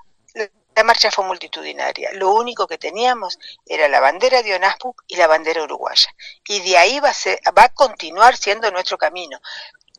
la 0.80 0.84
marcha 0.86 1.12
fue 1.12 1.26
multitudinaria. 1.26 2.10
Lo 2.14 2.32
único 2.32 2.66
que 2.66 2.78
teníamos 2.78 3.38
era 3.66 3.90
la 3.90 4.00
bandera 4.00 4.42
de 4.42 4.56
ONASPU 4.56 4.96
y 5.08 5.18
la 5.18 5.28
bandera 5.28 5.62
uruguaya. 5.62 6.08
Y 6.48 6.62
de 6.62 6.78
ahí 6.78 7.02
va 7.02 7.10
a, 7.10 7.52
va 7.52 7.66
a 7.66 7.74
continuar 7.74 8.38
siendo 8.38 8.72
nuestro 8.72 8.98
camino. 8.98 9.40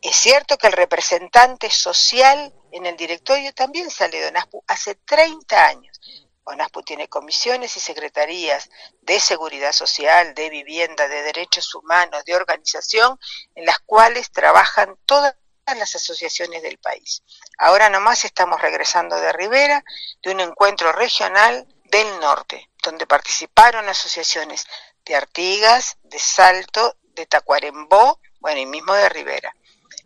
Es 0.03 0.17
cierto 0.17 0.57
que 0.57 0.67
el 0.67 0.73
representante 0.73 1.71
social 1.71 2.55
en 2.73 2.87
el 2.87 2.97
directorio 2.97 3.53
también 3.53 3.91
sale 3.91 4.19
de 4.19 4.29
ONASPU 4.29 4.65
hace 4.67 4.95
30 4.95 5.67
años. 5.67 6.01
ONASPU 6.45 6.83
tiene 6.83 7.09
comisiones 7.09 7.77
y 7.77 7.81
secretarías 7.81 8.71
de 9.03 9.21
seguridad 9.21 9.73
social, 9.73 10.35
de 10.35 10.49
vivienda, 10.49 11.07
de 11.07 11.23
derechos 11.23 11.75
humanos, 11.75 12.25
de 12.25 12.35
organización, 12.35 13.19
en 13.55 13.67
las 13.67 13.79
cuales 13.81 14.31
trabajan 14.31 14.97
todas 15.05 15.35
las 15.67 15.95
asociaciones 15.95 16.63
del 16.63 16.79
país. 16.79 17.23
Ahora 17.59 17.91
nomás 17.91 18.25
estamos 18.25 18.59
regresando 18.63 19.17
de 19.17 19.33
Rivera, 19.33 19.85
de 20.23 20.31
un 20.31 20.41
encuentro 20.41 20.93
regional 20.93 21.69
del 21.85 22.21
norte, 22.21 22.71
donde 22.83 23.07
participaron 23.07 23.87
asociaciones 23.87 24.65
de 25.05 25.15
Artigas, 25.15 25.99
de 26.05 26.19
Salto, 26.19 26.97
de 27.03 27.27
Tacuarembó, 27.27 28.19
bueno, 28.41 28.61
y 28.61 28.67
mismo 28.67 28.95
de 28.95 29.11
Rivera 29.11 29.55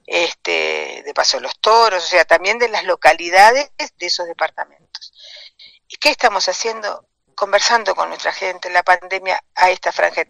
este, 0.06 1.02
de 1.04 1.14
Paso 1.14 1.40
los 1.40 1.58
Toros, 1.58 2.04
o 2.04 2.06
sea, 2.06 2.24
también 2.24 2.58
de 2.58 2.68
las 2.68 2.84
localidades 2.84 3.70
de 3.78 4.06
esos 4.06 4.26
departamentos. 4.26 5.12
¿Y 5.88 5.96
qué 5.96 6.10
estamos 6.10 6.48
haciendo? 6.48 7.06
Conversando 7.34 7.94
con 7.94 8.08
nuestra 8.08 8.32
gente. 8.32 8.70
La 8.70 8.82
pandemia 8.82 9.42
a 9.54 9.70
esta 9.70 9.92
franja 9.92 10.24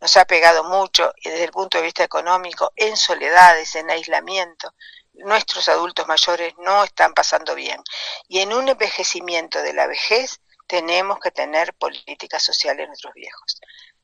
nos 0.00 0.16
ha 0.16 0.24
pegado 0.24 0.64
mucho 0.64 1.12
y 1.16 1.28
desde 1.28 1.44
el 1.44 1.50
punto 1.50 1.78
de 1.78 1.84
vista 1.84 2.04
económico, 2.04 2.72
en 2.76 2.96
soledades, 2.96 3.74
en 3.74 3.90
aislamiento. 3.90 4.74
Nuestros 5.14 5.68
adultos 5.68 6.06
mayores 6.06 6.54
no 6.58 6.84
están 6.84 7.14
pasando 7.14 7.54
bien. 7.54 7.82
Y 8.28 8.40
en 8.40 8.52
un 8.52 8.68
envejecimiento 8.68 9.62
de 9.62 9.72
la 9.72 9.86
vejez 9.86 10.40
tenemos 10.66 11.18
que 11.20 11.30
tener 11.30 11.74
políticas 11.74 12.42
sociales 12.42 12.84
en 12.84 12.88
nuestros 12.88 13.14
viejos. 13.14 13.60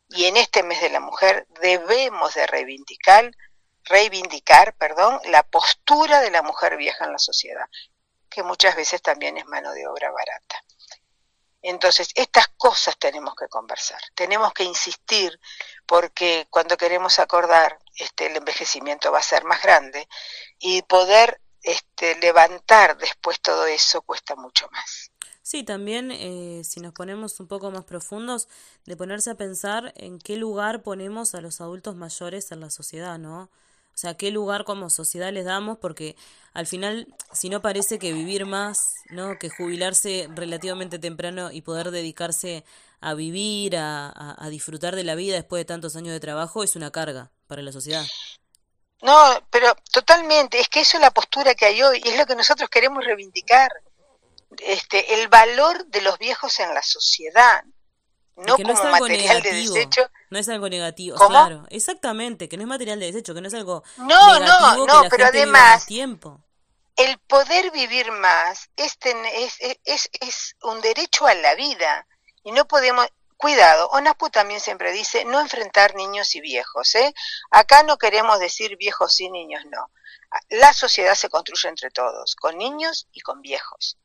Y 0.09 0.27
en 0.27 0.37
este 0.37 0.63
mes 0.63 0.81
de 0.81 0.91
la 0.91 1.01
mujer 1.01 1.47
debemos 1.61 2.35
de 2.35 2.47
reivindicar 2.47 3.31
reivindicar, 3.85 4.75
perdón, 4.77 5.21
la 5.25 5.43
postura 5.43 6.21
de 6.21 6.31
la 6.31 6.43
mujer 6.43 6.77
vieja 6.77 7.05
en 7.05 7.13
la 7.13 7.19
sociedad, 7.19 7.67
que 8.29 8.43
muchas 8.43 8.77
veces 8.77 9.03
también 9.03 9.37
es 9.37 9.47
mano 9.47 9.73
de 9.73 9.87
obra 9.87 10.11
barata. 10.11 10.63
Entonces, 11.63 12.09
estas 12.15 12.49
cosas 12.57 12.97
tenemos 12.99 13.35
que 13.35 13.49
conversar, 13.49 14.01
tenemos 14.15 14.53
que 14.55 14.65
insistir, 14.65 15.39
porque 15.87 16.47
cuando 16.49 16.77
queremos 16.77 17.19
acordar, 17.19 17.79
este, 17.97 18.27
el 18.27 18.37
envejecimiento 18.37 19.13
va 19.13 19.19
a 19.19 19.23
ser 19.23 19.45
más 19.45 19.63
grande 19.63 20.09
y 20.59 20.81
poder 20.83 21.41
este, 21.63 22.19
levantar 22.21 22.97
después 22.97 23.41
todo 23.41 23.67
eso 23.67 24.01
cuesta 24.03 24.37
mucho 24.37 24.69
más. 24.73 25.11
Sí, 25.43 25.65
también 25.65 26.11
eh, 26.13 26.63
si 26.65 26.81
nos 26.81 26.93
ponemos 26.93 27.41
un 27.41 27.49
poco 27.49 27.71
más 27.71 27.85
profundos, 27.85 28.49
de 28.87 28.97
ponerse 28.97 29.31
a 29.31 29.35
pensar 29.35 29.93
en 29.97 30.19
qué 30.19 30.37
lugar 30.37 30.83
ponemos 30.83 31.35
a 31.35 31.41
los 31.41 31.61
adultos 31.61 31.97
mayores 31.97 32.53
en 32.53 32.61
la 32.61 32.71
sociedad, 32.71 33.19
¿no? 33.19 33.51
O 33.95 33.99
sea, 34.01 34.15
qué 34.15 34.31
lugar 34.31 34.65
como 34.65 34.89
sociedad 34.91 35.33
les 35.33 35.45
damos, 35.45 35.79
porque 35.79 36.17
al 36.53 36.67
final, 36.67 37.07
si 37.33 37.49
no 37.49 37.61
parece 37.61 37.99
que 37.99 38.13
vivir 38.13 38.47
más, 38.47 38.95
¿no? 39.11 39.39
Que 39.39 39.51
jubilarse 39.51 40.29
relativamente 40.35 40.99
temprano 40.99 41.53
y 41.53 41.63
poder 41.63 41.91
dedicarse 41.91 42.65
a 43.01 43.15
vivir, 43.15 43.77
a, 43.77 44.13
a, 44.39 44.49
disfrutar 44.51 44.97
de 44.97 45.05
la 45.05 45.15
vida 45.15 45.35
después 45.35 45.61
de 45.61 45.65
tantos 45.65 45.97
años 45.97 46.13
de 46.13 46.21
trabajo, 46.21 46.63
es 46.63 46.77
una 46.77 46.91
carga 46.91 47.31
para 47.47 47.63
la 47.63 47.73
sociedad. 47.73 48.05
No, 49.03 49.47
pero 49.51 49.75
totalmente, 49.91 50.61
es 50.61 50.69
que 50.69 50.81
eso 50.81 50.99
es 50.99 51.01
la 51.01 51.11
postura 51.11 51.55
que 51.55 51.65
hay 51.65 51.83
hoy 51.83 52.03
y 52.05 52.09
es 52.09 52.19
lo 52.19 52.27
que 52.27 52.37
nosotros 52.37 52.69
queremos 52.69 53.05
reivindicar. 53.05 53.73
Este, 54.59 55.15
el 55.15 55.29
valor 55.29 55.87
de 55.87 56.03
los 56.03 56.19
viejos 56.19 56.59
en 56.61 56.75
la 56.75 56.83
sociedad, 56.83 57.65
no, 58.47 58.57
como 58.57 58.73
material 58.73 59.43
de 59.43 59.53
desecho. 59.53 60.11
No 60.31 60.39
es 60.39 60.49
algo 60.49 60.69
negativo, 60.69 61.17
claro, 61.17 61.67
exactamente, 61.71 62.49
que 62.49 62.57
no 62.57 62.63
es 62.63 62.69
material 62.69 63.01
de 63.01 63.07
desecho, 63.07 63.35
que 63.35 63.41
no 63.41 63.49
es 63.49 63.55
algo 63.55 63.83
no, 63.99 64.39
negativo 64.39 64.87
no, 64.87 65.03
no, 65.03 65.09
pero 65.09 65.27
además 65.27 65.87
tiempo. 65.87 66.41
El 66.97 67.19
poder 67.19 67.71
vivir 67.71 68.13
más 68.13 68.71
es, 68.77 68.99
es, 69.85 70.11
es, 70.13 70.57
un 70.63 70.81
derecho 70.81 71.27
a 71.27 71.35
la 71.35 71.55
vida 71.55 72.07
y 72.45 72.53
no 72.53 72.67
podemos, 72.67 73.07
cuidado, 73.37 73.89
ONAPU 73.89 74.29
también 74.31 74.61
siempre 74.61 74.93
dice 74.93 75.25
no 75.25 75.41
enfrentar 75.41 75.95
niños 75.95 76.35
y 76.35 76.41
viejos, 76.41 76.95
¿eh? 76.95 77.15
Acá 77.51 77.83
no 77.83 77.97
queremos 77.97 78.39
decir 78.39 78.77
viejos 78.77 79.19
y 79.21 79.31
niños, 79.31 79.65
no. 79.67 79.91
La 80.51 80.73
sociedad 80.73 81.15
se 81.15 81.31
construye 81.31 81.69
entre 81.69 81.91
todos, 81.91 82.37
con 82.37 82.59
niños 82.59 83.09
y 83.13 83.21
con 83.21 83.41
viejos, 83.41 83.99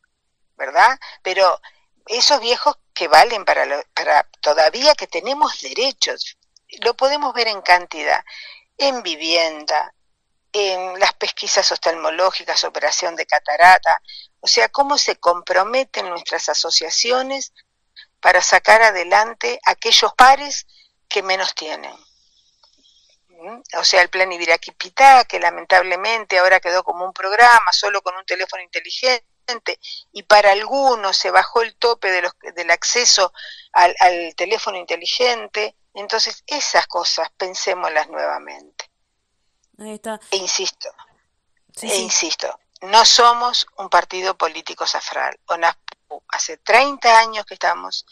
¿verdad? 0.55 0.97
Pero 1.21 1.59
esos 2.07 2.39
viejos 2.39 2.77
que 2.93 3.07
valen 3.07 3.45
para, 3.45 3.83
para 3.93 4.23
todavía 4.41 4.95
que 4.95 5.07
tenemos 5.07 5.59
derechos, 5.61 6.37
lo 6.81 6.95
podemos 6.95 7.33
ver 7.33 7.47
en 7.47 7.61
cantidad, 7.61 8.23
en 8.77 9.03
vivienda, 9.03 9.93
en 10.51 10.99
las 10.99 11.13
pesquisas 11.13 11.69
oftalmológicas, 11.71 12.63
operación 12.63 13.15
de 13.15 13.25
catarata, 13.25 14.01
o 14.39 14.47
sea, 14.47 14.69
cómo 14.69 14.97
se 14.97 15.17
comprometen 15.17 16.09
nuestras 16.09 16.47
asociaciones 16.49 17.51
para 18.21 18.41
sacar 18.41 18.81
adelante 18.81 19.59
aquellos 19.65 20.13
pares 20.13 20.65
que 21.09 21.21
menos 21.23 21.53
tienen. 21.55 21.93
¿Mm? 23.27 23.61
O 23.77 23.83
sea, 23.83 24.01
el 24.01 24.09
plan 24.09 24.31
Ibiraquipitá, 24.31 25.25
que 25.25 25.39
lamentablemente 25.39 26.39
ahora 26.39 26.59
quedó 26.59 26.83
como 26.83 27.05
un 27.05 27.13
programa, 27.13 27.73
solo 27.73 28.01
con 28.01 28.15
un 28.15 28.25
teléfono 28.25 28.63
inteligente, 28.63 29.25
y 30.11 30.23
para 30.23 30.51
algunos 30.51 31.17
se 31.17 31.31
bajó 31.31 31.61
el 31.61 31.75
tope 31.75 32.11
de 32.11 32.21
los, 32.21 32.33
del 32.55 32.71
acceso 32.71 33.33
al, 33.73 33.95
teléfono 34.35 34.77
inteligente. 34.77 35.75
Entonces, 35.93 36.43
esas 36.47 36.87
cosas 36.87 37.29
pensémoslas 37.37 38.09
nuevamente. 38.09 38.89
Ahí 39.79 39.95
está. 39.95 40.19
E 40.31 40.37
insisto, 40.37 40.89
e 41.81 41.97
insisto, 41.97 42.59
no 42.81 43.05
somos 43.05 43.67
un 43.77 43.89
partido 43.89 44.37
político 44.37 44.85
safral. 44.85 45.39
Hace 46.29 46.57
30 46.57 47.19
años 47.19 47.45
que 47.45 47.55
estamos 47.55 48.05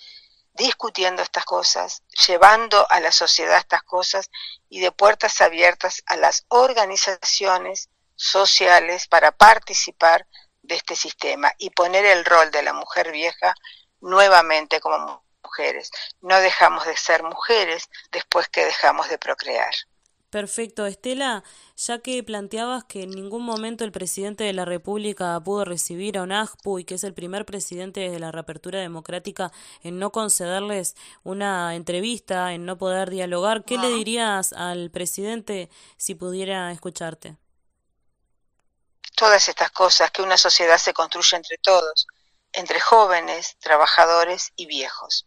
discutiendo 0.54 1.22
estas 1.22 1.46
cosas, 1.46 2.04
llevando 2.28 2.86
a 2.90 3.00
la 3.00 3.12
sociedad 3.12 3.58
estas 3.58 3.84
cosas 3.84 4.30
y 4.70 4.80
de 4.82 4.92
puertas 4.92 5.42
abiertas 5.42 6.04
a 6.06 6.16
las 6.16 6.46
organizaciones 6.50 7.90
sociales 8.16 9.08
para 9.08 9.32
participar 9.32 10.28
de 10.64 10.76
este 10.76 10.95
sistema 10.95 11.51
y 11.59 11.70
poner 11.70 12.05
el 12.05 12.26
rol 12.26 12.51
de 12.51 12.64
la 12.64 12.74
mujer 12.74 13.11
vieja 13.11 13.53
nuevamente 14.01 14.80
como 14.80 15.24
mujeres. 15.43 15.91
No 16.22 16.39
dejamos 16.39 16.86
de 16.86 16.97
ser 16.97 17.24
mujeres 17.24 17.89
después 18.11 18.47
que 18.49 18.66
dejamos 18.66 19.09
de 19.09 19.18
procrear. 19.18 19.74
Perfecto, 20.34 20.88
Estela, 20.88 21.43
ya 21.78 21.99
que 21.99 22.24
planteabas 22.24 22.86
que 22.86 23.03
en 23.03 23.11
ningún 23.11 23.43
momento 23.43 23.84
el 23.84 23.91
presidente 23.91 24.43
de 24.43 24.53
la 24.53 24.66
República 24.66 25.39
pudo 25.43 25.64
recibir 25.64 26.18
a 26.18 26.24
UNAJPU 26.24 26.80
y 26.80 26.86
que 26.86 26.95
es 26.95 27.03
el 27.03 27.14
primer 27.14 27.45
presidente 27.45 27.99
desde 27.99 28.20
la 28.20 28.32
reapertura 28.32 28.80
democrática 28.80 29.51
en 29.84 29.99
no 29.99 30.11
concederles 30.11 30.95
una 31.24 31.76
entrevista, 31.76 32.51
en 32.53 32.66
no 32.66 32.80
poder 32.80 33.11
dialogar, 33.11 33.64
¿qué 33.64 33.78
le 33.78 33.91
dirías 33.91 34.53
al 34.53 34.89
presidente 34.89 35.70
si 35.97 36.16
pudiera 36.16 36.72
escucharte? 36.72 37.38
Todas 39.16 39.47
estas 39.47 39.72
cosas, 39.72 40.12
que 40.12 40.22
una 40.22 40.38
sociedad 40.38 40.78
se 40.78 40.93
construye 40.93 41.38
entre 41.38 41.58
todos, 41.58 42.08
entre 42.51 42.80
jóvenes, 42.80 43.58
trabajadores 43.60 44.51
y 44.56 44.66
viejos. 44.66 45.26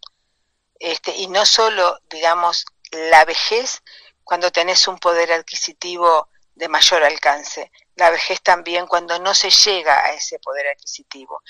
Este, 0.78 1.16
y 1.16 1.28
no 1.28 1.46
solo, 1.46 1.98
digamos, 2.10 2.66
la 2.90 3.24
vejez 3.24 3.82
cuando 4.24 4.50
tenés 4.50 4.88
un 4.88 4.98
poder 4.98 5.32
adquisitivo 5.32 6.28
de 6.54 6.68
mayor 6.68 7.04
alcance, 7.04 7.70
la 7.96 8.10
vejez 8.10 8.42
también 8.42 8.86
cuando 8.86 9.18
no 9.18 9.34
se 9.34 9.50
llega 9.50 10.04
a 10.04 10.12
ese 10.12 10.38
poder 10.38 10.68
adquisitivo. 10.68 11.42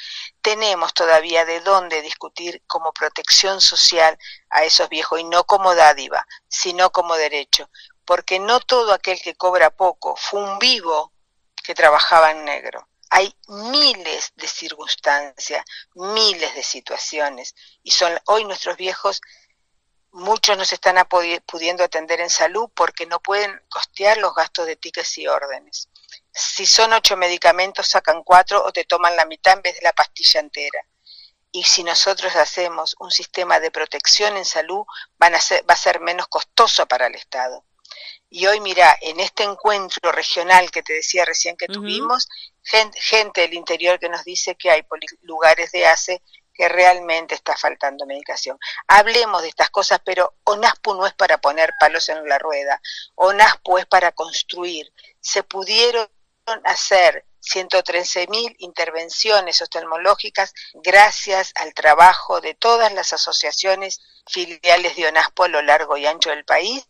Tenemos 0.43 0.95
todavía 0.95 1.45
de 1.45 1.61
dónde 1.61 2.03
discutir 2.03 2.62
como 2.66 2.93
protección 2.93 3.61
social 3.61 4.18
a 4.51 4.64
esos 4.64 4.89
viejos 4.89 5.20
y 5.20 5.24
no 5.24 5.45
como 5.45 5.74
dádiva, 5.74 6.27
sino 6.49 6.91
como 6.91 7.16
derecho, 7.16 7.70
porque 8.05 8.39
no 8.39 8.61
todo 8.61 8.93
aquel 8.93 9.20
que 9.20 9.37
cobra 9.37 9.70
poco 9.70 10.16
fue 10.16 10.43
un 10.43 10.59
vivo 10.59 11.12
que 11.67 11.75
trabajaba 11.75 12.33
negro. 12.33 12.89
Hay 13.11 13.35
miles 13.49 14.33
de 14.37 14.49
circunstancias, 14.49 15.64
miles 15.95 16.55
de 16.55 16.62
situaciones 16.62 17.55
y 17.83 17.91
son 17.91 18.19
hoy 18.27 18.45
nuestros 18.45 18.77
viejos 18.77 19.21
Muchos 20.19 20.57
no 20.57 20.64
se 20.64 20.77
están 20.77 20.97
pudiendo 21.45 21.85
atender 21.85 22.23
en 22.23 22.31
salud 22.31 22.71
porque 22.75 23.05
no 23.05 23.21
pueden 23.21 23.61
costear 23.69 24.17
los 24.17 24.35
gastos 24.35 24.64
de 24.64 24.77
tickets 24.77 25.19
y 25.19 25.29
órdenes. 25.29 25.91
Si 26.33 26.64
son 26.64 26.95
ocho 26.95 27.19
medicamentos, 27.19 27.89
sacan 27.89 28.23
cuatro 28.23 28.64
o 28.64 28.73
te 28.73 28.85
toman 28.85 29.14
la 29.14 29.27
mitad 29.27 29.53
en 29.53 29.61
vez 29.61 29.75
de 29.75 29.83
la 29.83 29.93
pastilla 29.93 30.41
entera. 30.41 30.81
Y 31.53 31.64
si 31.64 31.85
nosotros 31.85 32.35
hacemos 32.35 32.97
un 32.99 33.11
sistema 33.11 33.61
de 33.61 33.71
protección 33.71 34.39
en 34.39 34.47
salud, 34.47 34.87
van 35.19 35.35
a 35.35 35.41
ser, 35.41 35.69
va 35.69 35.75
a 35.75 35.77
ser 35.77 36.01
menos 36.01 36.29
costoso 36.29 36.87
para 36.87 37.09
el 37.09 37.14
Estado. 37.14 37.67
Y 38.37 38.47
hoy, 38.47 38.61
mira, 38.61 38.95
en 39.01 39.18
este 39.18 39.45
encuentro 39.45 40.12
regional 40.12 40.70
que 40.70 40.82
te 40.82 40.93
decía 40.93 41.24
recién 41.24 41.57
que 41.57 41.68
tuvimos, 41.68 42.28
gente, 42.62 43.01
gente, 43.01 43.41
del 43.41 43.55
interior 43.55 43.99
que 43.99 44.11
nos 44.11 44.24
dice 44.24 44.57
que 44.57 44.70
hay 44.70 44.82
lugares 45.22 45.72
de 45.72 45.87
ACE 45.87 46.22
que 46.53 46.68
realmente 46.68 47.34
está 47.34 47.57
faltando 47.57 48.05
medicación. 48.05 48.59
Hablemos 48.89 49.41
de 49.41 49.49
estas 49.49 49.70
cosas, 49.70 50.03
pero 50.05 50.34
ONASPU 50.45 50.97
no 50.97 51.07
es 51.07 51.14
para 51.14 51.39
poner 51.39 51.72
palos 51.80 52.11
en 52.11 52.28
la 52.28 52.39
rueda, 52.39 52.78
ONASPU 53.14 53.78
es 53.78 53.87
para 53.87 54.12
construir. 54.12 54.93
Se 55.18 55.43
pudieron 55.43 56.07
hacer 56.64 57.24
113 57.41 58.26
mil 58.26 58.55
intervenciones 58.59 59.62
oftalmológicas 59.62 60.53
gracias 60.74 61.53
al 61.55 61.72
trabajo 61.72 62.43
de 62.43 62.53
todas 62.53 62.93
las 62.93 63.14
asociaciones 63.14 64.03
filiales 64.26 64.95
de 64.95 65.07
ONASPO 65.07 65.45
a 65.45 65.49
lo 65.49 65.62
largo 65.62 65.97
y 65.97 66.05
ancho 66.05 66.28
del 66.28 66.45
país, 66.45 66.87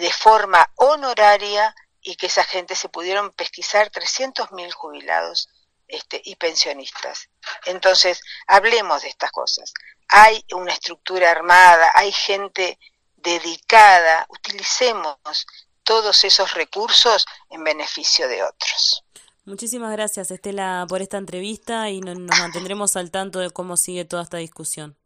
de 0.00 0.10
forma 0.10 0.70
honoraria 0.76 1.74
y 2.00 2.16
que 2.16 2.26
esa 2.26 2.44
gente 2.44 2.76
se 2.76 2.88
pudieron 2.88 3.32
pesquisar 3.32 3.90
300 3.90 4.52
mil 4.52 4.72
jubilados 4.72 5.48
este, 5.88 6.20
y 6.24 6.36
pensionistas. 6.36 7.28
Entonces, 7.64 8.20
hablemos 8.46 9.02
de 9.02 9.08
estas 9.08 9.30
cosas. 9.32 9.72
Hay 10.08 10.44
una 10.52 10.72
estructura 10.72 11.30
armada, 11.30 11.90
hay 11.94 12.12
gente 12.12 12.78
dedicada, 13.16 14.26
utilicemos 14.28 15.46
todos 15.82 16.24
esos 16.24 16.54
recursos 16.54 17.26
en 17.50 17.64
beneficio 17.64 18.28
de 18.28 18.42
otros. 18.42 19.04
Muchísimas 19.44 19.92
gracias, 19.92 20.30
Estela, 20.30 20.86
por 20.88 21.02
esta 21.02 21.18
entrevista 21.18 21.90
y 21.90 22.00
nos 22.00 22.18
mantendremos 22.38 22.96
al 22.96 23.10
tanto 23.10 23.38
de 23.38 23.50
cómo 23.50 23.76
sigue 23.76 24.04
toda 24.04 24.22
esta 24.22 24.38
discusión 24.38 24.96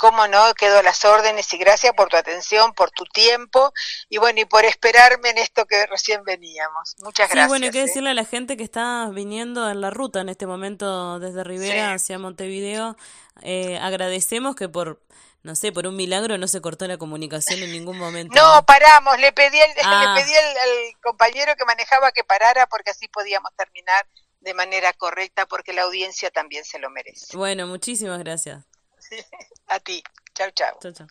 cómo 0.00 0.26
no, 0.28 0.54
quedo 0.54 0.78
a 0.78 0.82
las 0.82 1.04
órdenes 1.04 1.52
y 1.52 1.58
gracias 1.58 1.92
por 1.92 2.08
tu 2.08 2.16
atención, 2.16 2.72
por 2.72 2.90
tu 2.90 3.04
tiempo 3.04 3.70
y 4.08 4.16
bueno, 4.16 4.40
y 4.40 4.46
por 4.46 4.64
esperarme 4.64 5.28
en 5.28 5.36
esto 5.36 5.66
que 5.66 5.86
recién 5.86 6.24
veníamos. 6.24 6.96
Muchas 7.00 7.28
gracias. 7.28 7.44
Sí, 7.44 7.48
bueno, 7.48 7.66
hay 7.66 7.70
que 7.70 7.80
¿eh? 7.80 7.86
decirle 7.86 8.10
a 8.10 8.14
la 8.14 8.24
gente 8.24 8.56
que 8.56 8.64
está 8.64 9.10
viniendo 9.12 9.68
en 9.70 9.82
la 9.82 9.90
ruta 9.90 10.22
en 10.22 10.30
este 10.30 10.46
momento 10.46 11.18
desde 11.18 11.44
Rivera 11.44 11.92
hacia 11.92 12.18
Montevideo, 12.18 12.96
eh, 13.42 13.78
agradecemos 13.78 14.56
que 14.56 14.70
por 14.70 15.02
no 15.42 15.54
sé, 15.54 15.72
por 15.72 15.86
un 15.86 15.96
milagro 15.96 16.36
no 16.38 16.48
se 16.48 16.60
cortó 16.60 16.86
la 16.86 16.98
comunicación 16.98 17.62
en 17.62 17.72
ningún 17.72 17.98
momento. 17.98 18.34
No, 18.34 18.64
paramos, 18.64 19.18
le 19.20 19.32
pedí, 19.32 19.56
le 19.56 19.82
ah. 19.84 20.14
pedí 20.18 20.34
al 20.34 21.00
compañero 21.02 21.54
que 21.56 21.64
manejaba 21.64 22.12
que 22.12 22.24
parara 22.24 22.66
porque 22.66 22.90
así 22.90 23.08
podíamos 23.08 23.50
terminar 23.56 24.06
de 24.40 24.54
manera 24.54 24.92
correcta 24.94 25.46
porque 25.46 25.72
la 25.72 25.82
audiencia 25.82 26.30
también 26.30 26.64
se 26.64 26.78
lo 26.78 26.90
merece. 26.90 27.36
Bueno, 27.36 27.66
muchísimas 27.66 28.18
gracias. 28.18 28.69
A 29.68 29.78
ti. 29.80 30.02
Chao, 30.34 30.50
chao. 30.54 30.78
Chao, 30.80 30.92
chao. 30.92 31.06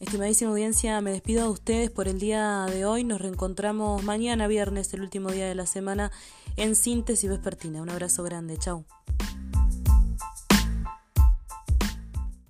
Estimadísima 0.00 0.50
audiencia, 0.50 1.00
me 1.00 1.12
despido 1.12 1.44
de 1.44 1.50
ustedes 1.50 1.90
por 1.90 2.08
el 2.08 2.18
día 2.18 2.66
de 2.68 2.84
hoy. 2.84 3.04
Nos 3.04 3.20
reencontramos 3.20 4.02
mañana 4.02 4.46
viernes, 4.48 4.92
el 4.94 5.00
último 5.00 5.30
día 5.30 5.46
de 5.46 5.54
la 5.54 5.64
semana, 5.64 6.10
en 6.56 6.74
Síntesis 6.74 7.30
Vespertina. 7.30 7.80
Un 7.80 7.88
abrazo 7.88 8.22
grande. 8.22 8.58
Chao. 8.58 8.84